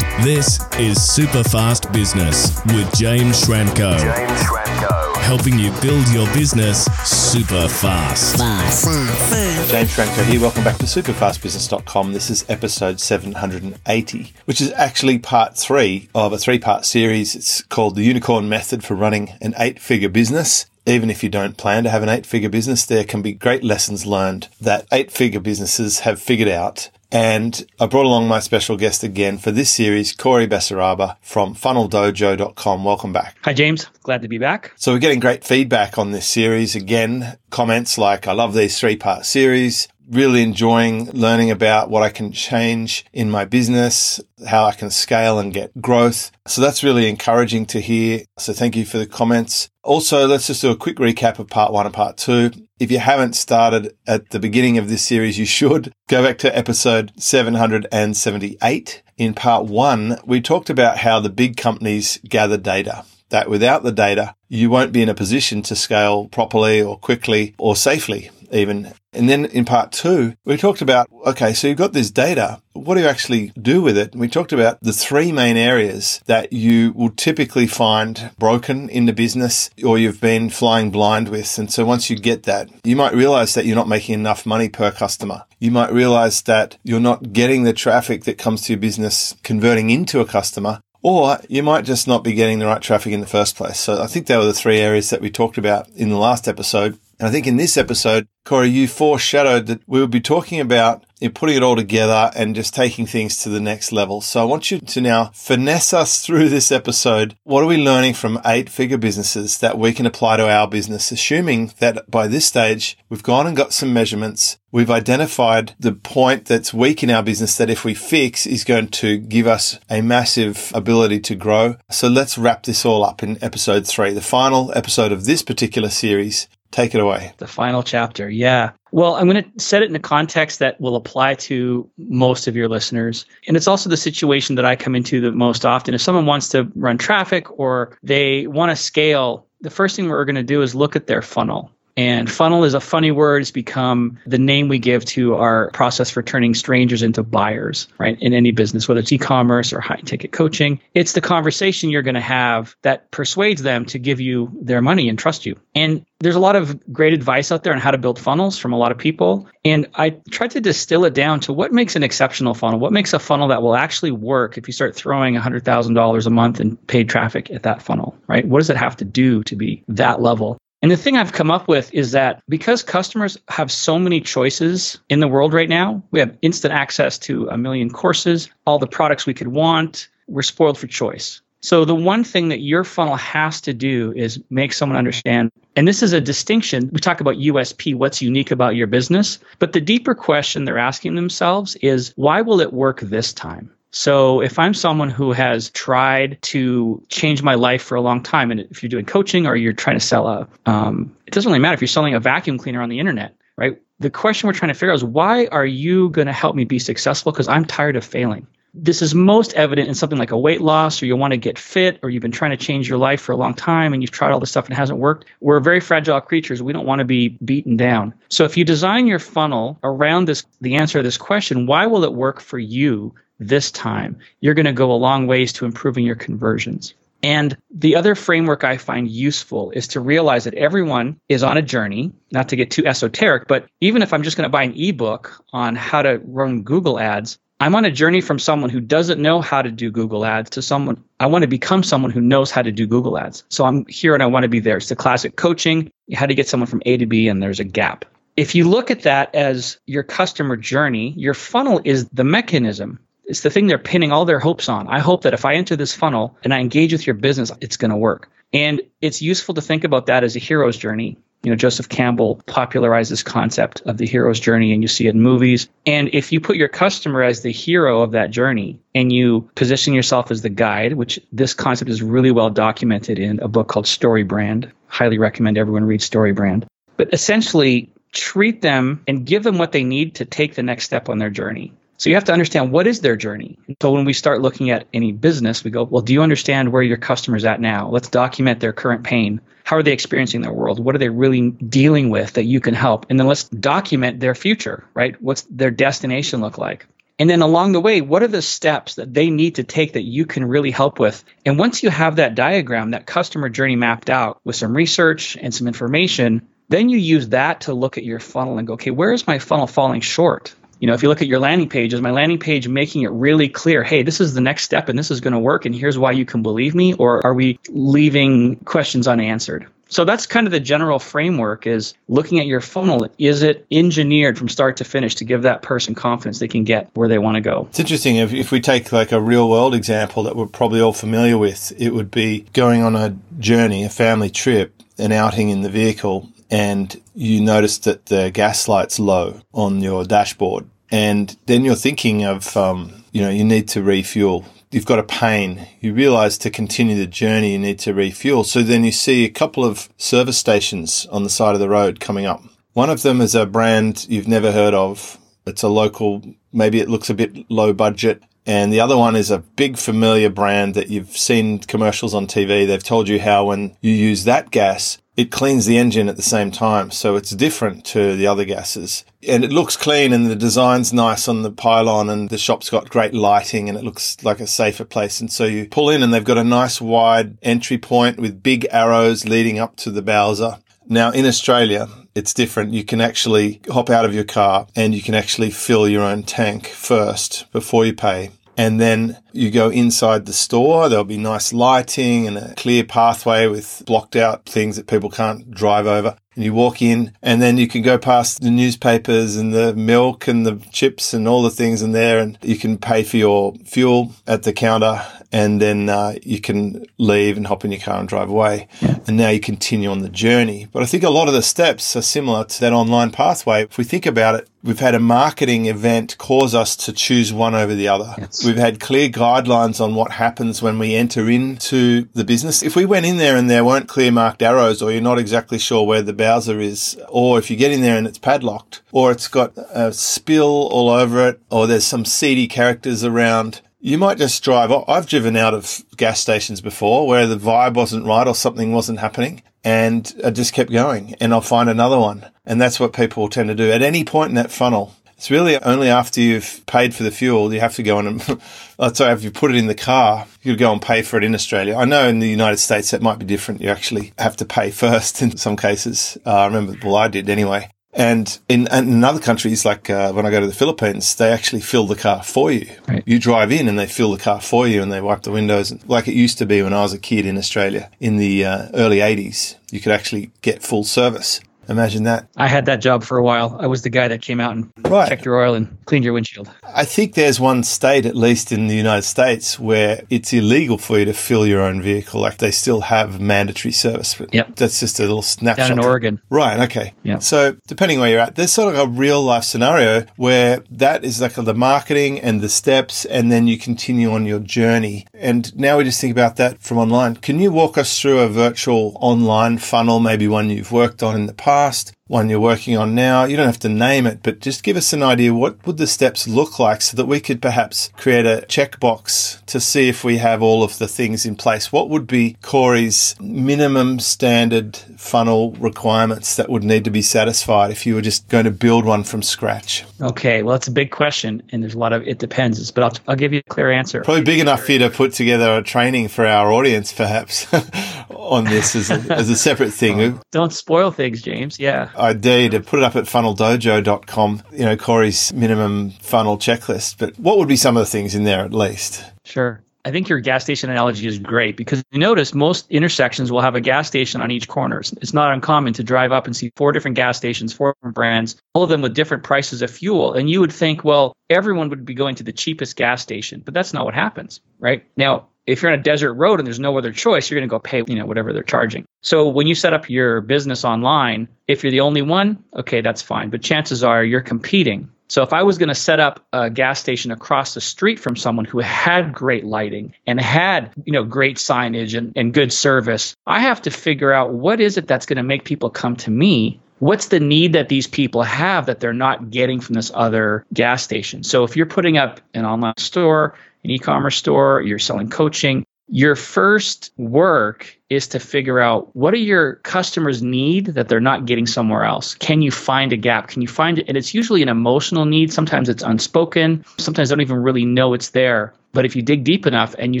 this 0.22 0.60
is 0.78 1.02
super 1.02 1.44
fast 1.44 1.92
business 1.92 2.60
with 2.66 2.92
james 2.94 3.44
schramko 3.44 3.98
James 3.98 4.40
Schramko. 4.42 5.16
helping 5.18 5.58
you 5.58 5.70
build 5.82 6.08
your 6.08 6.26
business 6.32 6.84
super 7.04 7.68
fast. 7.68 8.38
James 8.38 9.90
Schramko 9.90 10.24
here. 10.24 10.40
Welcome 10.40 10.62
back 10.62 10.78
to 10.78 10.84
superfastbusiness.com. 10.84 12.12
This 12.12 12.30
is 12.30 12.44
episode 12.48 13.00
780, 13.00 14.32
which 14.44 14.60
is 14.60 14.72
actually 14.74 15.18
part 15.18 15.56
three 15.56 16.08
of 16.14 16.32
a 16.32 16.38
three 16.38 16.60
part 16.60 16.84
series. 16.84 17.34
It's 17.34 17.62
called 17.62 17.96
The 17.96 18.04
Unicorn 18.04 18.48
Method 18.48 18.84
for 18.84 18.94
Running 18.94 19.30
an 19.40 19.54
Eight 19.58 19.80
Figure 19.80 20.08
Business. 20.08 20.66
Even 20.86 21.10
if 21.10 21.24
you 21.24 21.28
don't 21.28 21.56
plan 21.56 21.82
to 21.82 21.90
have 21.90 22.04
an 22.04 22.08
eight 22.08 22.24
figure 22.24 22.48
business, 22.48 22.86
there 22.86 23.02
can 23.02 23.20
be 23.20 23.32
great 23.32 23.64
lessons 23.64 24.06
learned 24.06 24.46
that 24.60 24.86
eight 24.92 25.10
figure 25.10 25.40
businesses 25.40 26.00
have 26.00 26.22
figured 26.22 26.48
out 26.48 26.90
and 27.12 27.66
I 27.78 27.86
brought 27.86 28.06
along 28.06 28.28
my 28.28 28.40
special 28.40 28.76
guest 28.76 29.02
again 29.02 29.38
for 29.38 29.50
this 29.50 29.70
series, 29.70 30.12
Kory 30.12 30.46
Basaraba 30.46 31.16
from 31.20 31.54
funneldojo.com. 31.54 32.84
Welcome 32.84 33.12
back. 33.12 33.36
Hi, 33.42 33.52
James. 33.52 33.86
Glad 34.02 34.22
to 34.22 34.28
be 34.28 34.38
back. 34.38 34.72
So 34.76 34.92
we're 34.92 34.98
getting 34.98 35.20
great 35.20 35.44
feedback 35.44 35.98
on 35.98 36.10
this 36.10 36.26
series. 36.26 36.74
Again, 36.74 37.38
comments 37.50 37.96
like, 37.98 38.26
I 38.26 38.32
love 38.32 38.54
these 38.54 38.78
three 38.78 38.96
part 38.96 39.24
series. 39.26 39.88
Really 40.08 40.42
enjoying 40.42 41.10
learning 41.10 41.50
about 41.50 41.90
what 41.90 42.04
I 42.04 42.10
can 42.10 42.30
change 42.30 43.04
in 43.12 43.28
my 43.28 43.44
business, 43.44 44.20
how 44.46 44.64
I 44.64 44.72
can 44.72 44.90
scale 44.90 45.40
and 45.40 45.52
get 45.52 45.80
growth. 45.80 46.30
So 46.46 46.62
that's 46.62 46.84
really 46.84 47.08
encouraging 47.08 47.66
to 47.66 47.80
hear. 47.80 48.22
So 48.38 48.52
thank 48.52 48.76
you 48.76 48.84
for 48.84 48.98
the 48.98 49.06
comments. 49.06 49.68
Also, 49.82 50.26
let's 50.26 50.46
just 50.46 50.62
do 50.62 50.70
a 50.70 50.76
quick 50.76 50.98
recap 50.98 51.40
of 51.40 51.48
part 51.48 51.72
one 51.72 51.86
and 51.86 51.94
part 51.94 52.16
two. 52.16 52.52
If 52.78 52.90
you 52.90 52.98
haven't 52.98 53.34
started 53.34 53.96
at 54.06 54.30
the 54.30 54.38
beginning 54.38 54.78
of 54.78 54.88
this 54.88 55.02
series, 55.02 55.38
you 55.38 55.46
should 55.46 55.92
go 56.08 56.22
back 56.22 56.38
to 56.38 56.56
episode 56.56 57.12
778. 57.16 59.02
In 59.16 59.34
part 59.34 59.64
one, 59.64 60.18
we 60.24 60.40
talked 60.40 60.70
about 60.70 60.98
how 60.98 61.18
the 61.18 61.30
big 61.30 61.56
companies 61.56 62.20
gather 62.28 62.58
data. 62.58 63.04
That 63.30 63.50
without 63.50 63.82
the 63.82 63.92
data, 63.92 64.36
you 64.48 64.70
won't 64.70 64.92
be 64.92 65.02
in 65.02 65.08
a 65.08 65.14
position 65.14 65.62
to 65.62 65.74
scale 65.74 66.28
properly 66.28 66.80
or 66.80 66.96
quickly 66.96 67.54
or 67.58 67.74
safely 67.74 68.30
even. 68.52 68.92
And 69.12 69.28
then 69.28 69.46
in 69.46 69.64
part 69.64 69.92
two, 69.92 70.34
we 70.44 70.56
talked 70.56 70.82
about, 70.82 71.08
okay, 71.26 71.54
so 71.54 71.68
you've 71.68 71.78
got 71.78 71.94
this 71.94 72.10
data. 72.10 72.60
What 72.74 72.96
do 72.96 73.00
you 73.00 73.06
actually 73.06 73.52
do 73.60 73.80
with 73.80 73.96
it? 73.96 74.12
And 74.12 74.20
we 74.20 74.28
talked 74.28 74.52
about 74.52 74.78
the 74.82 74.92
three 74.92 75.32
main 75.32 75.56
areas 75.56 76.20
that 76.26 76.52
you 76.52 76.92
will 76.92 77.10
typically 77.10 77.66
find 77.66 78.30
broken 78.38 78.90
in 78.90 79.06
the 79.06 79.14
business 79.14 79.70
or 79.82 79.98
you've 79.98 80.20
been 80.20 80.50
flying 80.50 80.90
blind 80.90 81.28
with. 81.28 81.58
And 81.58 81.72
so 81.72 81.86
once 81.86 82.10
you 82.10 82.16
get 82.16 82.42
that, 82.42 82.68
you 82.84 82.96
might 82.96 83.14
realize 83.14 83.54
that 83.54 83.64
you're 83.64 83.76
not 83.76 83.88
making 83.88 84.14
enough 84.14 84.44
money 84.44 84.68
per 84.68 84.90
customer. 84.90 85.44
You 85.58 85.70
might 85.70 85.92
realize 85.92 86.42
that 86.42 86.76
you're 86.84 87.00
not 87.00 87.32
getting 87.32 87.62
the 87.62 87.72
traffic 87.72 88.24
that 88.24 88.36
comes 88.36 88.62
to 88.62 88.74
your 88.74 88.80
business 88.80 89.34
converting 89.42 89.88
into 89.88 90.20
a 90.20 90.26
customer 90.26 90.80
or 91.06 91.38
you 91.48 91.62
might 91.62 91.84
just 91.84 92.08
not 92.08 92.24
be 92.24 92.34
getting 92.34 92.58
the 92.58 92.66
right 92.66 92.82
traffic 92.82 93.12
in 93.12 93.20
the 93.20 93.28
first 93.28 93.54
place. 93.54 93.78
So 93.78 94.02
I 94.02 94.08
think 94.08 94.26
they 94.26 94.36
were 94.36 94.44
the 94.44 94.52
three 94.52 94.80
areas 94.80 95.10
that 95.10 95.20
we 95.20 95.30
talked 95.30 95.56
about 95.56 95.88
in 95.90 96.08
the 96.08 96.16
last 96.16 96.48
episode. 96.48 96.98
And 97.18 97.28
I 97.28 97.30
think 97.30 97.46
in 97.46 97.56
this 97.56 97.76
episode, 97.76 98.28
Kory, 98.44 98.68
you 98.68 98.86
foreshadowed 98.86 99.66
that 99.66 99.82
we 99.86 100.00
will 100.00 100.06
be 100.06 100.20
talking 100.20 100.60
about 100.60 101.04
you 101.20 101.28
know, 101.28 101.32
putting 101.32 101.56
it 101.56 101.62
all 101.62 101.76
together 101.76 102.30
and 102.36 102.54
just 102.54 102.74
taking 102.74 103.06
things 103.06 103.38
to 103.38 103.48
the 103.48 103.60
next 103.60 103.90
level. 103.90 104.20
So 104.20 104.40
I 104.40 104.44
want 104.44 104.70
you 104.70 104.78
to 104.78 105.00
now 105.00 105.30
finesse 105.34 105.92
us 105.92 106.24
through 106.24 106.48
this 106.48 106.70
episode. 106.70 107.36
What 107.44 107.64
are 107.64 107.68
we 107.68 107.78
learning 107.78 108.14
from 108.14 108.40
eight 108.44 108.68
figure 108.68 108.98
businesses 108.98 109.58
that 109.58 109.78
we 109.78 109.92
can 109.92 110.06
apply 110.06 110.36
to 110.36 110.48
our 110.48 110.68
business, 110.68 111.10
assuming 111.10 111.72
that 111.78 112.10
by 112.10 112.28
this 112.28 112.46
stage, 112.46 112.98
we've 113.08 113.22
gone 113.22 113.46
and 113.46 113.56
got 113.56 113.72
some 113.72 113.92
measurements. 113.92 114.58
We've 114.70 114.90
identified 114.90 115.74
the 115.80 115.92
point 115.92 116.44
that's 116.44 116.74
weak 116.74 117.02
in 117.02 117.10
our 117.10 117.22
business 117.22 117.56
that 117.56 117.70
if 117.70 117.82
we 117.82 117.94
fix 117.94 118.46
is 118.46 118.62
going 118.62 118.88
to 118.88 119.16
give 119.16 119.46
us 119.46 119.78
a 119.88 120.02
massive 120.02 120.70
ability 120.74 121.20
to 121.20 121.34
grow. 121.34 121.76
So 121.90 122.08
let's 122.08 122.36
wrap 122.36 122.64
this 122.64 122.84
all 122.84 123.02
up 123.02 123.22
in 123.22 123.42
episode 123.42 123.86
three, 123.86 124.12
the 124.12 124.20
final 124.20 124.70
episode 124.76 125.12
of 125.12 125.24
this 125.24 125.42
particular 125.42 125.88
series. 125.88 126.46
Take 126.70 126.94
it 126.94 127.00
away. 127.00 127.32
The 127.38 127.46
final 127.46 127.82
chapter. 127.82 128.28
Yeah. 128.28 128.72
Well, 128.92 129.14
I'm 129.14 129.28
going 129.28 129.42
to 129.42 129.62
set 129.62 129.82
it 129.82 129.88
in 129.88 129.96
a 129.96 130.00
context 130.00 130.58
that 130.58 130.80
will 130.80 130.96
apply 130.96 131.34
to 131.34 131.88
most 131.96 132.46
of 132.46 132.56
your 132.56 132.68
listeners. 132.68 133.24
And 133.46 133.56
it's 133.56 133.68
also 133.68 133.88
the 133.88 133.96
situation 133.96 134.56
that 134.56 134.64
I 134.64 134.76
come 134.76 134.94
into 134.94 135.20
the 135.20 135.32
most 135.32 135.64
often. 135.64 135.94
If 135.94 136.00
someone 136.00 136.26
wants 136.26 136.48
to 136.48 136.70
run 136.74 136.98
traffic 136.98 137.46
or 137.58 137.96
they 138.02 138.46
want 138.46 138.70
to 138.70 138.76
scale, 138.76 139.46
the 139.60 139.70
first 139.70 139.96
thing 139.96 140.08
we're 140.08 140.24
going 140.24 140.36
to 140.36 140.42
do 140.42 140.62
is 140.62 140.74
look 140.74 140.96
at 140.96 141.06
their 141.06 141.22
funnel. 141.22 141.70
And 141.96 142.30
funnel 142.30 142.64
is 142.64 142.74
a 142.74 142.80
funny 142.80 143.10
word. 143.10 143.40
It's 143.42 143.50
become 143.50 144.18
the 144.26 144.38
name 144.38 144.68
we 144.68 144.78
give 144.78 145.04
to 145.06 145.34
our 145.36 145.70
process 145.70 146.10
for 146.10 146.22
turning 146.22 146.54
strangers 146.54 147.02
into 147.02 147.22
buyers, 147.22 147.88
right? 147.98 148.20
In 148.20 148.34
any 148.34 148.50
business, 148.50 148.86
whether 148.86 149.00
it's 149.00 149.12
e-commerce 149.12 149.72
or 149.72 149.80
high 149.80 150.00
ticket 150.04 150.32
coaching, 150.32 150.78
it's 150.94 151.12
the 151.12 151.22
conversation 151.22 151.88
you're 151.88 152.02
going 152.02 152.14
to 152.14 152.20
have 152.20 152.76
that 152.82 153.10
persuades 153.12 153.62
them 153.62 153.86
to 153.86 153.98
give 153.98 154.20
you 154.20 154.50
their 154.60 154.82
money 154.82 155.08
and 155.08 155.18
trust 155.18 155.46
you. 155.46 155.58
And 155.74 156.04
there's 156.20 156.34
a 156.34 156.40
lot 156.40 156.56
of 156.56 156.80
great 156.92 157.14
advice 157.14 157.50
out 157.50 157.62
there 157.62 157.72
on 157.72 157.80
how 157.80 157.90
to 157.90 157.98
build 157.98 158.18
funnels 158.18 158.58
from 158.58 158.72
a 158.72 158.78
lot 158.78 158.92
of 158.92 158.98
people. 158.98 159.48
And 159.64 159.86
I 159.94 160.10
tried 160.30 160.50
to 160.52 160.60
distill 160.60 161.04
it 161.06 161.14
down 161.14 161.40
to 161.40 161.52
what 161.52 161.72
makes 161.72 161.96
an 161.96 162.02
exceptional 162.02 162.54
funnel, 162.54 162.78
what 162.78 162.92
makes 162.92 163.12
a 163.14 163.18
funnel 163.18 163.48
that 163.48 163.62
will 163.62 163.76
actually 163.76 164.12
work 164.12 164.58
if 164.58 164.66
you 164.66 164.72
start 164.72 164.94
throwing 164.94 165.34
$100,000 165.34 166.26
a 166.26 166.30
month 166.30 166.60
in 166.60 166.76
paid 166.76 167.08
traffic 167.08 167.50
at 167.50 167.62
that 167.62 167.80
funnel, 167.80 168.16
right? 168.26 168.46
What 168.46 168.58
does 168.58 168.70
it 168.70 168.76
have 168.76 168.96
to 168.96 169.04
do 169.04 169.42
to 169.44 169.56
be 169.56 169.82
that 169.88 170.20
level? 170.20 170.58
And 170.82 170.90
the 170.90 170.96
thing 170.96 171.16
I've 171.16 171.32
come 171.32 171.50
up 171.50 171.68
with 171.68 171.92
is 171.94 172.12
that 172.12 172.42
because 172.48 172.82
customers 172.82 173.38
have 173.48 173.72
so 173.72 173.98
many 173.98 174.20
choices 174.20 174.98
in 175.08 175.20
the 175.20 175.28
world 175.28 175.54
right 175.54 175.68
now, 175.68 176.02
we 176.10 176.20
have 176.20 176.36
instant 176.42 176.74
access 176.74 177.18
to 177.20 177.48
a 177.48 177.56
million 177.56 177.90
courses, 177.90 178.50
all 178.66 178.78
the 178.78 178.86
products 178.86 179.26
we 179.26 179.34
could 179.34 179.48
want, 179.48 180.08
we're 180.28 180.42
spoiled 180.42 180.78
for 180.78 180.86
choice. 180.86 181.40
So 181.60 181.84
the 181.84 181.94
one 181.94 182.22
thing 182.22 182.50
that 182.50 182.60
your 182.60 182.84
funnel 182.84 183.16
has 183.16 183.60
to 183.62 183.72
do 183.72 184.12
is 184.14 184.40
make 184.50 184.72
someone 184.72 184.98
understand. 184.98 185.50
And 185.74 185.88
this 185.88 186.02
is 186.02 186.12
a 186.12 186.20
distinction. 186.20 186.90
We 186.92 187.00
talk 187.00 187.20
about 187.20 187.36
USP, 187.36 187.94
what's 187.94 188.22
unique 188.22 188.50
about 188.50 188.76
your 188.76 188.86
business. 188.86 189.38
But 189.58 189.72
the 189.72 189.80
deeper 189.80 190.14
question 190.14 190.64
they're 190.64 190.78
asking 190.78 191.16
themselves 191.16 191.74
is 191.76 192.12
why 192.16 192.42
will 192.42 192.60
it 192.60 192.72
work 192.72 193.00
this 193.00 193.32
time? 193.32 193.72
So 193.96 194.42
if 194.42 194.58
I'm 194.58 194.74
someone 194.74 195.08
who 195.08 195.32
has 195.32 195.70
tried 195.70 196.42
to 196.42 197.02
change 197.08 197.42
my 197.42 197.54
life 197.54 197.82
for 197.82 197.94
a 197.94 198.02
long 198.02 198.22
time, 198.22 198.50
and 198.50 198.60
if 198.60 198.82
you're 198.82 198.90
doing 198.90 199.06
coaching 199.06 199.46
or 199.46 199.56
you're 199.56 199.72
trying 199.72 199.96
to 199.96 200.04
sell 200.04 200.28
a, 200.28 200.46
um, 200.66 201.16
it 201.26 201.32
doesn't 201.32 201.50
really 201.50 201.60
matter 201.60 201.72
if 201.72 201.80
you're 201.80 201.88
selling 201.88 202.12
a 202.12 202.20
vacuum 202.20 202.58
cleaner 202.58 202.82
on 202.82 202.90
the 202.90 202.98
internet, 202.98 203.34
right? 203.56 203.80
The 203.98 204.10
question 204.10 204.48
we're 204.48 204.52
trying 204.52 204.68
to 204.68 204.74
figure 204.74 204.90
out 204.90 204.96
is 204.96 205.04
why 205.04 205.46
are 205.46 205.64
you 205.64 206.10
going 206.10 206.26
to 206.26 206.34
help 206.34 206.54
me 206.54 206.64
be 206.64 206.78
successful? 206.78 207.32
Because 207.32 207.48
I'm 207.48 207.64
tired 207.64 207.96
of 207.96 208.04
failing. 208.04 208.46
This 208.74 209.00
is 209.00 209.14
most 209.14 209.54
evident 209.54 209.88
in 209.88 209.94
something 209.94 210.18
like 210.18 210.30
a 210.30 210.38
weight 210.38 210.60
loss, 210.60 211.02
or 211.02 211.06
you 211.06 211.16
want 211.16 211.32
to 211.32 211.38
get 211.38 211.58
fit, 211.58 211.98
or 212.02 212.10
you've 212.10 212.20
been 212.20 212.32
trying 212.32 212.50
to 212.50 212.58
change 212.58 212.90
your 212.90 212.98
life 212.98 213.22
for 213.22 213.32
a 213.32 213.36
long 213.36 213.54
time 213.54 213.94
and 213.94 214.02
you've 214.02 214.10
tried 214.10 214.30
all 214.30 214.40
this 214.40 214.50
stuff 214.50 214.66
and 214.66 214.74
it 214.74 214.76
hasn't 214.76 214.98
worked. 214.98 215.24
We're 215.40 215.60
very 215.60 215.80
fragile 215.80 216.20
creatures. 216.20 216.62
We 216.62 216.74
don't 216.74 216.84
want 216.84 216.98
to 216.98 217.06
be 217.06 217.28
beaten 217.28 217.78
down. 217.78 218.12
So 218.28 218.44
if 218.44 218.58
you 218.58 218.66
design 218.66 219.06
your 219.06 219.20
funnel 219.20 219.78
around 219.82 220.26
this, 220.26 220.44
the 220.60 220.74
answer 220.74 220.98
to 220.98 221.02
this 221.02 221.16
question, 221.16 221.66
why 221.66 221.86
will 221.86 222.04
it 222.04 222.12
work 222.12 222.42
for 222.42 222.58
you 222.58 223.14
this 223.38 223.70
time, 223.70 224.18
you're 224.40 224.54
going 224.54 224.66
to 224.66 224.72
go 224.72 224.92
a 224.92 224.94
long 224.94 225.26
ways 225.26 225.52
to 225.54 225.64
improving 225.64 226.04
your 226.04 226.16
conversions. 226.16 226.94
And 227.22 227.56
the 227.70 227.96
other 227.96 228.14
framework 228.14 228.62
I 228.62 228.76
find 228.76 229.08
useful 229.08 229.70
is 229.70 229.88
to 229.88 230.00
realize 230.00 230.44
that 230.44 230.54
everyone 230.54 231.18
is 231.28 231.42
on 231.42 231.56
a 231.56 231.62
journey, 231.62 232.12
not 232.30 232.50
to 232.50 232.56
get 232.56 232.70
too 232.70 232.86
esoteric, 232.86 233.48
but 233.48 233.66
even 233.80 234.02
if 234.02 234.12
I'm 234.12 234.22
just 234.22 234.36
going 234.36 234.44
to 234.44 234.52
buy 234.52 234.62
an 234.62 234.74
ebook 234.76 235.42
on 235.52 235.74
how 235.76 236.02
to 236.02 236.20
run 236.24 236.62
Google 236.62 237.00
ads, 237.00 237.38
I'm 237.58 237.74
on 237.74 237.86
a 237.86 237.90
journey 237.90 238.20
from 238.20 238.38
someone 238.38 238.68
who 238.68 238.80
doesn't 238.80 239.20
know 239.20 239.40
how 239.40 239.62
to 239.62 239.70
do 239.70 239.90
Google 239.90 240.26
ads 240.26 240.50
to 240.50 240.62
someone 240.62 241.02
I 241.18 241.26
want 241.26 241.42
to 241.42 241.48
become 241.48 241.82
someone 241.82 242.10
who 242.10 242.20
knows 242.20 242.50
how 242.50 242.60
to 242.60 242.70
do 242.70 242.86
Google 242.86 243.18
ads. 243.18 243.44
So 243.48 243.64
I'm 243.64 243.86
here 243.86 244.12
and 244.12 244.22
I 244.22 244.26
want 244.26 244.42
to 244.42 244.48
be 244.48 244.60
there. 244.60 244.76
It's 244.76 244.90
the 244.90 244.96
classic 244.96 245.36
coaching, 245.36 245.90
how 246.12 246.26
to 246.26 246.34
get 246.34 246.48
someone 246.48 246.66
from 246.66 246.82
A 246.84 246.98
to 246.98 247.06
B 247.06 247.28
and 247.28 247.42
there's 247.42 247.60
a 247.60 247.64
gap. 247.64 248.04
If 248.36 248.54
you 248.54 248.68
look 248.68 248.90
at 248.90 249.02
that 249.02 249.34
as 249.34 249.78
your 249.86 250.02
customer 250.02 250.56
journey, 250.56 251.14
your 251.16 251.32
funnel 251.32 251.80
is 251.84 252.06
the 252.10 252.24
mechanism 252.24 253.00
it's 253.26 253.40
the 253.40 253.50
thing 253.50 253.66
they're 253.66 253.78
pinning 253.78 254.12
all 254.12 254.24
their 254.24 254.38
hopes 254.38 254.68
on. 254.68 254.88
I 254.88 255.00
hope 255.00 255.22
that 255.22 255.34
if 255.34 255.44
I 255.44 255.54
enter 255.54 255.76
this 255.76 255.94
funnel 255.94 256.36
and 256.44 256.54
I 256.54 256.60
engage 256.60 256.92
with 256.92 257.06
your 257.06 257.14
business, 257.14 257.50
it's 257.60 257.76
going 257.76 257.90
to 257.90 257.96
work. 257.96 258.30
And 258.52 258.80
it's 259.00 259.20
useful 259.20 259.54
to 259.54 259.60
think 259.60 259.84
about 259.84 260.06
that 260.06 260.24
as 260.24 260.36
a 260.36 260.38
hero's 260.38 260.76
journey. 260.76 261.18
You 261.42 261.50
know, 261.50 261.56
Joseph 261.56 261.88
Campbell 261.88 262.40
popularized 262.46 263.10
this 263.10 263.22
concept 263.22 263.82
of 263.82 263.98
the 263.98 264.06
hero's 264.06 264.40
journey, 264.40 264.72
and 264.72 264.82
you 264.82 264.88
see 264.88 265.06
it 265.06 265.14
in 265.14 265.20
movies. 265.20 265.68
And 265.84 266.10
if 266.12 266.32
you 266.32 266.40
put 266.40 266.56
your 266.56 266.68
customer 266.68 267.22
as 267.22 267.42
the 267.42 267.52
hero 267.52 268.02
of 268.02 268.12
that 268.12 268.30
journey 268.30 268.80
and 268.94 269.12
you 269.12 269.50
position 269.54 269.94
yourself 269.94 270.30
as 270.30 270.42
the 270.42 270.48
guide, 270.48 270.94
which 270.94 271.20
this 271.32 271.54
concept 271.54 271.90
is 271.90 272.02
really 272.02 272.30
well 272.30 272.50
documented 272.50 273.18
in 273.18 273.40
a 273.40 273.48
book 273.48 273.68
called 273.68 273.86
Story 273.86 274.22
Brand, 274.22 274.72
highly 274.88 275.18
recommend 275.18 275.58
everyone 275.58 275.84
read 275.84 276.02
Story 276.02 276.32
Brand. 276.32 276.66
But 276.96 277.12
essentially, 277.12 277.92
treat 278.12 278.62
them 278.62 279.02
and 279.06 279.26
give 279.26 279.42
them 279.42 279.58
what 279.58 279.72
they 279.72 279.84
need 279.84 280.16
to 280.16 280.24
take 280.24 280.54
the 280.54 280.62
next 280.62 280.84
step 280.84 281.08
on 281.08 281.18
their 281.18 281.30
journey. 281.30 281.72
So 281.98 282.10
you 282.10 282.16
have 282.16 282.24
to 282.24 282.32
understand 282.32 282.72
what 282.72 282.86
is 282.86 283.00
their 283.00 283.16
journey. 283.16 283.58
So 283.80 283.92
when 283.92 284.04
we 284.04 284.12
start 284.12 284.42
looking 284.42 284.70
at 284.70 284.86
any 284.92 285.12
business, 285.12 285.64
we 285.64 285.70
go, 285.70 285.84
well, 285.84 286.02
do 286.02 286.12
you 286.12 286.22
understand 286.22 286.72
where 286.72 286.82
your 286.82 286.98
customer's 286.98 287.44
at 287.44 287.60
now? 287.60 287.88
Let's 287.88 288.08
document 288.08 288.60
their 288.60 288.72
current 288.72 289.04
pain. 289.04 289.40
How 289.64 289.76
are 289.76 289.82
they 289.82 289.92
experiencing 289.92 290.42
their 290.42 290.52
world? 290.52 290.78
What 290.78 290.94
are 290.94 290.98
they 290.98 291.08
really 291.08 291.50
dealing 291.50 292.10
with 292.10 292.34
that 292.34 292.44
you 292.44 292.60
can 292.60 292.74
help? 292.74 293.06
And 293.08 293.18
then 293.18 293.26
let's 293.26 293.44
document 293.44 294.20
their 294.20 294.34
future, 294.34 294.84
right? 294.94 295.20
What's 295.20 295.42
their 295.50 295.70
destination 295.70 296.40
look 296.40 296.58
like? 296.58 296.86
And 297.18 297.30
then 297.30 297.40
along 297.40 297.72
the 297.72 297.80
way, 297.80 298.02
what 298.02 298.22
are 298.22 298.28
the 298.28 298.42
steps 298.42 298.96
that 298.96 299.12
they 299.12 299.30
need 299.30 299.54
to 299.54 299.64
take 299.64 299.94
that 299.94 300.02
you 300.02 300.26
can 300.26 300.44
really 300.44 300.70
help 300.70 300.98
with? 300.98 301.24
And 301.46 301.58
once 301.58 301.82
you 301.82 301.88
have 301.88 302.16
that 302.16 302.34
diagram, 302.34 302.90
that 302.90 303.06
customer 303.06 303.48
journey 303.48 303.74
mapped 303.74 304.10
out 304.10 304.38
with 304.44 304.54
some 304.54 304.76
research 304.76 305.36
and 305.40 305.54
some 305.54 305.66
information, 305.66 306.46
then 306.68 306.90
you 306.90 306.98
use 306.98 307.30
that 307.30 307.62
to 307.62 307.72
look 307.72 307.96
at 307.96 308.04
your 308.04 308.20
funnel 308.20 308.58
and 308.58 308.66
go, 308.66 308.74
okay, 308.74 308.90
where 308.90 309.12
is 309.12 309.26
my 309.26 309.38
funnel 309.38 309.66
falling 309.66 310.02
short? 310.02 310.54
You 310.78 310.86
know, 310.86 310.94
if 310.94 311.02
you 311.02 311.08
look 311.08 311.22
at 311.22 311.28
your 311.28 311.38
landing 311.38 311.68
page, 311.68 311.94
is 311.94 312.00
my 312.00 312.10
landing 312.10 312.38
page 312.38 312.68
making 312.68 313.02
it 313.02 313.10
really 313.10 313.48
clear, 313.48 313.82
hey, 313.82 314.02
this 314.02 314.20
is 314.20 314.34
the 314.34 314.40
next 314.40 314.64
step 314.64 314.88
and 314.88 314.98
this 314.98 315.10
is 315.10 315.20
going 315.20 315.32
to 315.32 315.38
work 315.38 315.64
and 315.64 315.74
here's 315.74 315.98
why 315.98 316.12
you 316.12 316.24
can 316.24 316.42
believe 316.42 316.74
me? 316.74 316.92
Or 316.94 317.24
are 317.24 317.34
we 317.34 317.58
leaving 317.68 318.56
questions 318.56 319.08
unanswered? 319.08 319.66
So 319.88 320.04
that's 320.04 320.26
kind 320.26 320.46
of 320.46 320.50
the 320.50 320.60
general 320.60 320.98
framework 320.98 321.66
is 321.66 321.94
looking 322.08 322.40
at 322.40 322.46
your 322.46 322.60
funnel. 322.60 323.08
Is 323.18 323.42
it 323.42 323.66
engineered 323.70 324.36
from 324.36 324.48
start 324.48 324.76
to 324.78 324.84
finish 324.84 325.14
to 325.16 325.24
give 325.24 325.42
that 325.42 325.62
person 325.62 325.94
confidence 325.94 326.40
they 326.40 326.48
can 326.48 326.64
get 326.64 326.90
where 326.94 327.08
they 327.08 327.18
want 327.18 327.36
to 327.36 327.40
go? 327.40 327.66
It's 327.70 327.78
interesting. 327.78 328.16
If, 328.16 328.32
if 328.32 328.50
we 328.50 328.60
take 328.60 328.90
like 328.90 329.12
a 329.12 329.20
real 329.20 329.48
world 329.48 329.74
example 329.74 330.24
that 330.24 330.34
we're 330.34 330.46
probably 330.46 330.80
all 330.80 330.92
familiar 330.92 331.38
with, 331.38 331.72
it 331.78 331.90
would 331.90 332.10
be 332.10 332.46
going 332.52 332.82
on 332.82 332.96
a 332.96 333.16
journey, 333.38 333.84
a 333.84 333.88
family 333.88 334.28
trip, 334.28 334.74
an 334.98 335.12
outing 335.12 335.50
in 335.50 335.60
the 335.60 335.70
vehicle 335.70 336.28
and 336.50 337.00
you 337.14 337.40
notice 337.40 337.78
that 337.78 338.06
the 338.06 338.30
gas 338.30 338.68
light's 338.68 338.98
low 338.98 339.40
on 339.52 339.80
your 339.80 340.04
dashboard. 340.04 340.68
And 340.90 341.36
then 341.46 341.64
you're 341.64 341.74
thinking 341.74 342.24
of, 342.24 342.56
um, 342.56 343.04
you 343.12 343.20
know, 343.20 343.30
you 343.30 343.44
need 343.44 343.68
to 343.68 343.82
refuel. 343.82 344.44
You've 344.70 344.86
got 344.86 344.98
a 344.98 345.04
pain. 345.04 345.66
You 345.80 345.94
realize 345.94 346.38
to 346.38 346.50
continue 346.50 346.96
the 346.96 347.06
journey, 347.06 347.52
you 347.52 347.58
need 347.58 347.78
to 347.80 347.94
refuel. 347.94 348.44
So 348.44 348.62
then 348.62 348.84
you 348.84 348.92
see 348.92 349.24
a 349.24 349.30
couple 349.30 349.64
of 349.64 349.88
service 349.96 350.38
stations 350.38 351.06
on 351.10 351.24
the 351.24 351.30
side 351.30 351.54
of 351.54 351.60
the 351.60 351.68
road 351.68 352.00
coming 352.00 352.26
up. 352.26 352.42
One 352.72 352.90
of 352.90 353.02
them 353.02 353.20
is 353.20 353.34
a 353.34 353.46
brand 353.46 354.06
you've 354.08 354.28
never 354.28 354.52
heard 354.52 354.74
of. 354.74 355.18
It's 355.46 355.62
a 355.62 355.68
local, 355.68 356.22
maybe 356.52 356.80
it 356.80 356.88
looks 356.88 357.08
a 357.08 357.14
bit 357.14 357.50
low 357.50 357.72
budget. 357.72 358.22
And 358.44 358.72
the 358.72 358.80
other 358.80 358.96
one 358.96 359.16
is 359.16 359.30
a 359.30 359.38
big 359.38 359.76
familiar 359.76 360.30
brand 360.30 360.74
that 360.74 360.88
you've 360.88 361.16
seen 361.16 361.58
commercials 361.58 362.14
on 362.14 362.26
TV. 362.26 362.66
They've 362.66 362.82
told 362.82 363.08
you 363.08 363.18
how 363.18 363.46
when 363.46 363.76
you 363.80 363.92
use 363.92 364.24
that 364.24 364.50
gas, 364.50 364.98
it 365.16 365.32
cleans 365.32 365.64
the 365.64 365.78
engine 365.78 366.08
at 366.08 366.16
the 366.16 366.22
same 366.22 366.50
time. 366.50 366.90
So 366.90 367.16
it's 367.16 367.30
different 367.30 367.84
to 367.86 368.16
the 368.16 368.26
other 368.26 368.44
gases. 368.44 369.04
And 369.26 369.44
it 369.44 369.50
looks 369.50 369.76
clean 369.76 370.12
and 370.12 370.26
the 370.26 370.36
design's 370.36 370.92
nice 370.92 371.26
on 371.26 371.42
the 371.42 371.50
pylon 371.50 372.10
and 372.10 372.28
the 372.28 372.38
shop's 372.38 372.68
got 372.68 372.90
great 372.90 373.14
lighting 373.14 373.68
and 373.68 373.78
it 373.78 373.84
looks 373.84 374.22
like 374.22 374.40
a 374.40 374.46
safer 374.46 374.84
place. 374.84 375.20
And 375.20 375.32
so 375.32 375.44
you 375.44 375.66
pull 375.66 375.88
in 375.88 376.02
and 376.02 376.12
they've 376.12 376.22
got 376.22 376.38
a 376.38 376.44
nice 376.44 376.80
wide 376.80 377.38
entry 377.42 377.78
point 377.78 378.18
with 378.18 378.42
big 378.42 378.66
arrows 378.70 379.26
leading 379.26 379.58
up 379.58 379.76
to 379.76 379.90
the 379.90 380.02
Bowser. 380.02 380.58
Now 380.86 381.10
in 381.10 381.24
Australia, 381.24 381.88
it's 382.14 382.34
different. 382.34 382.74
You 382.74 382.84
can 382.84 383.00
actually 383.00 383.60
hop 383.68 383.90
out 383.90 384.04
of 384.04 384.14
your 384.14 384.24
car 384.24 384.66
and 384.76 384.94
you 384.94 385.02
can 385.02 385.14
actually 385.14 385.50
fill 385.50 385.88
your 385.88 386.02
own 386.02 386.22
tank 386.22 386.66
first 386.66 387.50
before 387.52 387.86
you 387.86 387.94
pay. 387.94 388.30
And 388.56 388.80
then 388.80 389.18
you 389.32 389.50
go 389.50 389.68
inside 389.68 390.26
the 390.26 390.32
store. 390.32 390.88
There'll 390.88 391.04
be 391.04 391.18
nice 391.18 391.52
lighting 391.52 392.26
and 392.26 392.38
a 392.38 392.54
clear 392.54 392.84
pathway 392.84 393.46
with 393.46 393.82
blocked 393.86 394.16
out 394.16 394.46
things 394.46 394.76
that 394.76 394.86
people 394.86 395.10
can't 395.10 395.50
drive 395.50 395.86
over. 395.86 396.16
And 396.34 396.44
you 396.44 396.52
walk 396.52 396.82
in 396.82 397.12
and 397.22 397.40
then 397.40 397.56
you 397.56 397.66
can 397.66 397.82
go 397.82 397.98
past 397.98 398.42
the 398.42 398.50
newspapers 398.50 399.36
and 399.36 399.54
the 399.54 399.74
milk 399.74 400.28
and 400.28 400.44
the 400.46 400.56
chips 400.70 401.14
and 401.14 401.26
all 401.26 401.42
the 401.42 401.50
things 401.50 401.82
in 401.82 401.92
there. 401.92 402.18
And 402.18 402.38
you 402.42 402.56
can 402.56 402.78
pay 402.78 403.04
for 403.04 403.16
your 403.16 403.54
fuel 403.64 404.12
at 404.26 404.42
the 404.42 404.52
counter 404.52 405.02
and 405.36 405.60
then 405.60 405.90
uh, 405.90 406.14
you 406.22 406.40
can 406.40 406.86
leave 406.96 407.36
and 407.36 407.46
hop 407.46 407.62
in 407.62 407.70
your 407.70 407.80
car 407.80 408.00
and 408.00 408.08
drive 408.08 408.30
away. 408.30 408.68
Yeah. 408.80 408.96
And 409.06 409.18
now 409.18 409.28
you 409.28 409.38
continue 409.38 409.90
on 409.90 409.98
the 409.98 410.08
journey. 410.08 410.66
But 410.72 410.82
I 410.82 410.86
think 410.86 411.02
a 411.02 411.10
lot 411.10 411.28
of 411.28 411.34
the 411.34 411.42
steps 411.42 411.94
are 411.94 412.00
similar 412.00 412.44
to 412.44 412.60
that 412.62 412.72
online 412.72 413.10
pathway. 413.10 413.64
If 413.64 413.76
we 413.76 413.84
think 413.84 414.06
about 414.06 414.34
it, 414.34 414.48
we've 414.62 414.80
had 414.80 414.94
a 414.94 414.98
marketing 414.98 415.66
event 415.66 416.16
cause 416.16 416.54
us 416.54 416.74
to 416.76 416.92
choose 416.94 417.34
one 417.34 417.54
over 417.54 417.74
the 417.74 417.86
other. 417.86 418.14
Yes. 418.16 418.46
We've 418.46 418.56
had 418.56 418.80
clear 418.80 419.10
guidelines 419.10 419.78
on 419.78 419.94
what 419.94 420.12
happens 420.12 420.62
when 420.62 420.78
we 420.78 420.94
enter 420.94 421.28
into 421.28 422.08
the 422.14 422.24
business. 422.24 422.62
If 422.62 422.74
we 422.74 422.86
went 422.86 423.04
in 423.04 423.18
there 423.18 423.36
and 423.36 423.50
there 423.50 423.62
weren't 423.62 423.88
clear 423.88 424.10
marked 424.10 424.40
arrows 424.40 424.80
or 424.80 424.90
you're 424.90 425.02
not 425.02 425.18
exactly 425.18 425.58
sure 425.58 425.86
where 425.86 426.00
the 426.00 426.14
Bowser 426.14 426.60
is, 426.60 426.98
or 427.10 427.38
if 427.38 427.50
you 427.50 427.58
get 427.58 427.72
in 427.72 427.82
there 427.82 427.98
and 427.98 428.06
it's 428.06 428.16
padlocked, 428.18 428.80
or 428.90 429.12
it's 429.12 429.28
got 429.28 429.52
a 429.58 429.92
spill 429.92 430.68
all 430.72 430.88
over 430.88 431.28
it, 431.28 431.42
or 431.50 431.66
there's 431.66 431.86
some 431.86 432.06
seedy 432.06 432.48
characters 432.48 433.04
around, 433.04 433.60
you 433.86 433.98
might 433.98 434.18
just 434.18 434.42
drive. 434.42 434.72
I've 434.88 435.06
driven 435.06 435.36
out 435.36 435.54
of 435.54 435.80
gas 435.96 436.18
stations 436.18 436.60
before 436.60 437.06
where 437.06 437.28
the 437.28 437.36
vibe 437.36 437.74
wasn't 437.74 438.04
right 438.04 438.26
or 438.26 438.34
something 438.34 438.72
wasn't 438.72 438.98
happening 438.98 439.44
and 439.62 440.12
I 440.24 440.30
just 440.30 440.52
kept 440.52 440.72
going 440.72 441.14
and 441.20 441.32
I'll 441.32 441.40
find 441.40 441.70
another 441.70 441.96
one. 441.96 442.28
And 442.44 442.60
that's 442.60 442.80
what 442.80 442.92
people 442.92 443.28
tend 443.28 443.48
to 443.48 443.54
do 443.54 443.70
at 443.70 443.82
any 443.82 444.02
point 444.02 444.30
in 444.30 444.34
that 444.34 444.50
funnel. 444.50 444.96
It's 445.16 445.30
really 445.30 445.56
only 445.62 445.88
after 445.88 446.20
you've 446.20 446.66
paid 446.66 446.96
for 446.96 447.04
the 447.04 447.12
fuel, 447.12 447.54
you 447.54 447.60
have 447.60 447.76
to 447.76 447.84
go 447.84 447.98
on 447.98 448.08
and, 448.08 448.40
oh, 448.80 448.92
sorry, 448.92 449.12
if 449.12 449.22
you 449.22 449.30
put 449.30 449.52
it 449.52 449.56
in 449.56 449.68
the 449.68 449.74
car, 449.74 450.26
you 450.42 450.56
go 450.56 450.72
and 450.72 450.82
pay 450.82 451.02
for 451.02 451.16
it 451.16 451.22
in 451.22 451.32
Australia. 451.32 451.76
I 451.76 451.84
know 451.84 452.08
in 452.08 452.18
the 452.18 452.28
United 452.28 452.58
States 452.58 452.90
that 452.90 453.02
might 453.02 453.20
be 453.20 453.24
different. 453.24 453.60
You 453.60 453.68
actually 453.68 454.12
have 454.18 454.36
to 454.38 454.44
pay 454.44 454.70
first 454.72 455.22
in 455.22 455.36
some 455.36 455.56
cases. 455.56 456.18
Uh, 456.26 456.34
I 456.34 456.46
remember, 456.46 456.76
well, 456.82 456.96
I 456.96 457.06
did 457.06 457.30
anyway. 457.30 457.70
And 457.96 458.38
in, 458.46 458.68
in 458.70 459.02
other 459.02 459.20
countries, 459.20 459.64
like 459.64 459.88
uh, 459.88 460.12
when 460.12 460.26
I 460.26 460.30
go 460.30 460.38
to 460.38 460.46
the 460.46 460.52
Philippines, 460.52 461.14
they 461.14 461.32
actually 461.32 461.62
fill 461.62 461.86
the 461.86 461.96
car 461.96 462.22
for 462.22 462.52
you. 462.52 462.70
Right. 462.86 463.02
You 463.06 463.18
drive 463.18 463.50
in 463.50 463.68
and 463.68 463.78
they 463.78 463.86
fill 463.86 464.12
the 464.12 464.22
car 464.22 464.40
for 464.40 464.68
you 464.68 464.82
and 464.82 464.92
they 464.92 465.00
wipe 465.00 465.22
the 465.22 465.32
windows. 465.32 465.72
Like 465.88 466.06
it 466.06 466.14
used 466.14 466.36
to 466.38 466.46
be 466.46 466.60
when 466.60 466.74
I 466.74 466.82
was 466.82 466.92
a 466.92 466.98
kid 466.98 467.24
in 467.24 467.38
Australia 467.38 467.90
in 467.98 468.18
the 468.18 468.44
uh, 468.44 468.68
early 468.74 468.98
80s, 468.98 469.56
you 469.70 469.80
could 469.80 469.92
actually 469.92 470.30
get 470.42 470.62
full 470.62 470.84
service. 470.84 471.40
Imagine 471.68 472.04
that. 472.04 472.28
I 472.36 472.48
had 472.48 472.66
that 472.66 472.76
job 472.76 473.02
for 473.02 473.18
a 473.18 473.22
while. 473.22 473.56
I 473.60 473.66
was 473.66 473.82
the 473.82 473.90
guy 473.90 474.08
that 474.08 474.22
came 474.22 474.40
out 474.40 474.52
and 474.52 474.70
right. 474.84 475.08
checked 475.08 475.24
your 475.24 475.40
oil 475.42 475.54
and 475.54 475.76
cleaned 475.86 476.04
your 476.04 476.14
windshield. 476.14 476.50
I 476.62 476.84
think 476.84 477.14
there's 477.14 477.40
one 477.40 477.64
state, 477.64 478.06
at 478.06 478.14
least 478.16 478.52
in 478.52 478.68
the 478.68 478.74
United 478.74 479.02
States, 479.02 479.58
where 479.58 480.02
it's 480.08 480.32
illegal 480.32 480.78
for 480.78 480.98
you 480.98 481.04
to 481.06 481.12
fill 481.12 481.46
your 481.46 481.60
own 481.60 481.82
vehicle. 481.82 482.20
Like 482.20 482.38
they 482.38 482.50
still 482.50 482.82
have 482.82 483.20
mandatory 483.20 483.72
service. 483.72 484.14
But 484.14 484.32
yep. 484.32 484.54
That's 484.56 484.78
just 484.80 485.00
a 485.00 485.02
little 485.02 485.22
snapshot. 485.22 485.68
Down 485.68 485.78
in 485.78 485.84
Oregon. 485.84 486.20
Right. 486.30 486.60
Okay. 486.60 486.94
Yeah. 487.02 487.18
So 487.18 487.56
depending 487.66 487.98
where 487.98 488.10
you're 488.10 488.20
at, 488.20 488.36
there's 488.36 488.52
sort 488.52 488.74
of 488.74 488.80
a 488.80 488.86
real 488.86 489.22
life 489.22 489.44
scenario 489.44 490.06
where 490.16 490.62
that 490.70 491.04
is 491.04 491.20
like 491.20 491.34
the 491.34 491.54
marketing 491.54 492.20
and 492.20 492.40
the 492.40 492.48
steps, 492.48 493.04
and 493.04 493.32
then 493.32 493.46
you 493.46 493.58
continue 493.58 494.12
on 494.12 494.24
your 494.24 494.40
journey. 494.40 495.06
And 495.14 495.56
now 495.56 495.78
we 495.78 495.84
just 495.84 496.00
think 496.00 496.12
about 496.12 496.36
that 496.36 496.62
from 496.62 496.78
online. 496.78 497.16
Can 497.16 497.40
you 497.40 497.50
walk 497.50 497.76
us 497.76 498.00
through 498.00 498.20
a 498.20 498.28
virtual 498.28 498.96
online 499.00 499.58
funnel, 499.58 499.98
maybe 500.00 500.28
one 500.28 500.50
you've 500.50 500.72
worked 500.72 501.02
on 501.02 501.16
in 501.16 501.26
the 501.26 501.34
past? 501.34 501.55
Past, 501.56 501.95
one 502.08 502.28
you're 502.28 502.40
working 502.40 502.76
on 502.76 502.94
now. 502.94 503.24
You 503.24 503.36
don't 503.36 503.46
have 503.46 503.58
to 503.60 503.68
name 503.68 504.06
it, 504.06 504.20
but 504.22 504.40
just 504.40 504.62
give 504.62 504.76
us 504.76 504.92
an 504.92 505.02
idea 505.02 505.34
what 505.34 505.64
would 505.66 505.76
the 505.76 505.86
steps 505.86 506.28
look 506.28 506.58
like 506.58 506.80
so 506.80 506.96
that 506.96 507.06
we 507.06 507.20
could 507.20 507.42
perhaps 507.42 507.90
create 507.96 508.26
a 508.26 508.44
checkbox 508.48 509.44
to 509.46 509.60
see 509.60 509.88
if 509.88 510.04
we 510.04 510.18
have 510.18 510.42
all 510.42 510.62
of 510.62 510.78
the 510.78 510.86
things 510.88 511.26
in 511.26 511.36
place. 511.36 511.72
What 511.72 511.88
would 511.88 512.06
be 512.06 512.36
Kory's 512.42 513.16
minimum 513.20 513.98
standard 513.98 514.76
funnel 514.96 515.52
requirements 515.52 516.36
that 516.36 516.48
would 516.48 516.64
need 516.64 516.84
to 516.84 516.90
be 516.90 517.02
satisfied 517.02 517.70
if 517.70 517.86
you 517.86 517.94
were 517.94 518.02
just 518.02 518.28
going 518.28 518.44
to 518.44 518.50
build 518.50 518.84
one 518.84 519.02
from 519.02 519.22
scratch? 519.22 519.84
Okay, 520.00 520.42
well, 520.42 520.54
it's 520.54 520.68
a 520.68 520.72
big 520.72 520.90
question, 520.90 521.42
and 521.50 521.62
there's 521.62 521.74
a 521.74 521.78
lot 521.78 521.92
of 521.92 522.06
it 522.06 522.18
depends, 522.18 522.70
but 522.70 522.84
I'll, 522.84 522.92
I'll 523.08 523.16
give 523.16 523.32
you 523.32 523.40
a 523.40 523.50
clear 523.50 523.72
answer. 523.72 524.02
Probably 524.02 524.22
big 524.22 524.40
enough 524.40 524.64
for 524.64 524.72
you 524.72 524.78
to 524.80 524.90
put 524.90 525.12
together 525.12 525.56
a 525.56 525.62
training 525.62 526.08
for 526.08 526.24
our 526.24 526.52
audience, 526.52 526.92
perhaps, 526.92 527.52
on 528.10 528.44
this 528.44 528.76
as 528.76 528.90
a, 528.90 529.12
as 529.12 529.28
a 529.28 529.36
separate 529.36 529.72
thing. 529.72 530.20
Don't 530.30 530.52
spoil 530.52 530.90
things, 530.90 531.22
James. 531.22 531.58
Yeah. 531.58 531.90
I 531.96 532.12
dare 532.12 532.48
to 532.50 532.60
put 532.60 532.80
it 532.80 532.84
up 532.84 532.96
at 532.96 533.04
funneldojo.com, 533.04 534.42
you 534.52 534.64
know, 534.64 534.76
Kory's 534.76 535.32
minimum 535.32 535.90
funnel 535.90 536.38
checklist. 536.38 536.98
But 536.98 537.18
what 537.18 537.38
would 537.38 537.48
be 537.48 537.56
some 537.56 537.76
of 537.76 537.80
the 537.80 537.90
things 537.90 538.14
in 538.14 538.24
there 538.24 538.44
at 538.44 538.52
least? 538.52 539.04
Sure. 539.24 539.62
I 539.86 539.92
think 539.92 540.08
your 540.08 540.18
gas 540.18 540.42
station 540.42 540.68
analogy 540.68 541.06
is 541.06 541.20
great 541.20 541.56
because 541.56 541.80
you 541.92 542.00
notice 542.00 542.34
most 542.34 542.68
intersections 542.70 543.30
will 543.30 543.40
have 543.40 543.54
a 543.54 543.60
gas 543.60 543.86
station 543.86 544.20
on 544.20 544.32
each 544.32 544.48
corner. 544.48 544.80
It's 544.80 545.14
not 545.14 545.32
uncommon 545.32 545.74
to 545.74 545.84
drive 545.84 546.10
up 546.10 546.26
and 546.26 546.34
see 546.34 546.50
four 546.56 546.72
different 546.72 546.96
gas 546.96 547.16
stations, 547.16 547.52
four 547.52 547.74
different 547.74 547.94
brands, 547.94 548.34
all 548.52 548.64
of 548.64 548.68
them 548.68 548.82
with 548.82 548.94
different 548.94 549.22
prices 549.22 549.62
of 549.62 549.70
fuel. 549.70 550.12
And 550.12 550.28
you 550.28 550.40
would 550.40 550.52
think, 550.52 550.82
well, 550.82 551.12
everyone 551.30 551.68
would 551.68 551.84
be 551.84 551.94
going 551.94 552.16
to 552.16 552.24
the 552.24 552.32
cheapest 552.32 552.74
gas 552.74 553.00
station, 553.00 553.42
but 553.44 553.54
that's 553.54 553.72
not 553.72 553.84
what 553.84 553.94
happens, 553.94 554.40
right? 554.58 554.84
Now, 554.96 555.28
if 555.46 555.62
you're 555.62 555.72
on 555.72 555.78
a 555.78 555.82
desert 555.82 556.14
road 556.14 556.40
and 556.40 556.46
there's 556.46 556.60
no 556.60 556.76
other 556.76 556.92
choice, 556.92 557.30
you're 557.30 557.38
going 557.38 557.48
to 557.48 557.52
go 557.52 557.58
pay, 557.58 557.82
you 557.86 557.96
know, 557.96 558.06
whatever 558.06 558.32
they're 558.32 558.42
charging. 558.42 558.84
So 559.02 559.28
when 559.28 559.46
you 559.46 559.54
set 559.54 559.72
up 559.72 559.88
your 559.88 560.20
business 560.20 560.64
online, 560.64 561.28
if 561.46 561.62
you're 561.62 561.70
the 561.70 561.80
only 561.80 562.02
one, 562.02 562.42
okay, 562.54 562.80
that's 562.80 563.02
fine. 563.02 563.30
But 563.30 563.42
chances 563.42 563.84
are 563.84 564.04
you're 564.04 564.20
competing. 564.20 564.90
So 565.08 565.22
if 565.22 565.32
I 565.32 565.44
was 565.44 565.58
going 565.58 565.68
to 565.68 565.74
set 565.74 566.00
up 566.00 566.26
a 566.32 566.50
gas 566.50 566.80
station 566.80 567.12
across 567.12 567.54
the 567.54 567.60
street 567.60 568.00
from 568.00 568.16
someone 568.16 568.44
who 568.44 568.58
had 568.58 569.12
great 569.12 569.44
lighting 569.44 569.94
and 570.04 570.20
had, 570.20 570.72
you 570.84 570.92
know, 570.92 571.04
great 571.04 571.36
signage 571.36 571.96
and, 571.96 572.12
and 572.16 572.34
good 572.34 572.52
service, 572.52 573.14
I 573.24 573.40
have 573.40 573.62
to 573.62 573.70
figure 573.70 574.12
out 574.12 574.32
what 574.32 574.60
is 574.60 574.78
it 574.78 574.88
that's 574.88 575.06
going 575.06 575.18
to 575.18 575.22
make 575.22 575.44
people 575.44 575.70
come 575.70 575.94
to 575.96 576.10
me 576.10 576.60
what's 576.78 577.06
the 577.06 577.20
need 577.20 577.54
that 577.54 577.68
these 577.68 577.86
people 577.86 578.22
have 578.22 578.66
that 578.66 578.80
they're 578.80 578.92
not 578.92 579.30
getting 579.30 579.60
from 579.60 579.74
this 579.74 579.90
other 579.94 580.44
gas 580.52 580.82
station? 580.82 581.22
So 581.22 581.44
if 581.44 581.56
you're 581.56 581.66
putting 581.66 581.96
up 581.96 582.20
an 582.34 582.44
online 582.44 582.74
store, 582.78 583.34
an 583.66 583.70
e-commerce 583.72 584.16
store, 584.16 584.62
you're 584.62 584.78
selling 584.78 585.10
coaching, 585.10 585.64
your 585.88 586.16
first 586.16 586.92
work 586.96 587.78
is 587.90 588.08
to 588.08 588.18
figure 588.18 588.58
out 588.58 588.94
what 588.96 589.12
do 589.12 589.18
your 589.18 589.56
customers 589.56 590.22
need 590.22 590.66
that 590.66 590.88
they're 590.88 591.00
not 591.00 591.26
getting 591.26 591.46
somewhere 591.46 591.84
else? 591.84 592.14
Can 592.14 592.42
you 592.42 592.50
find 592.50 592.92
a 592.92 592.96
gap? 592.96 593.28
Can 593.28 593.42
you 593.42 593.48
find 593.48 593.78
it 593.78 593.86
and 593.88 593.96
it's 593.96 594.12
usually 594.12 594.42
an 594.42 594.48
emotional 594.48 595.04
need. 595.04 595.32
Sometimes 595.32 595.68
it's 595.68 595.84
unspoken. 595.84 596.64
Sometimes 596.78 597.08
they 597.08 597.14
don't 597.14 597.22
even 597.22 597.42
really 597.42 597.64
know 597.64 597.94
it's 597.94 598.10
there. 598.10 598.52
But 598.72 598.84
if 598.84 598.96
you 598.96 599.02
dig 599.02 599.22
deep 599.22 599.46
enough 599.46 599.74
and 599.78 599.94
you 599.94 600.00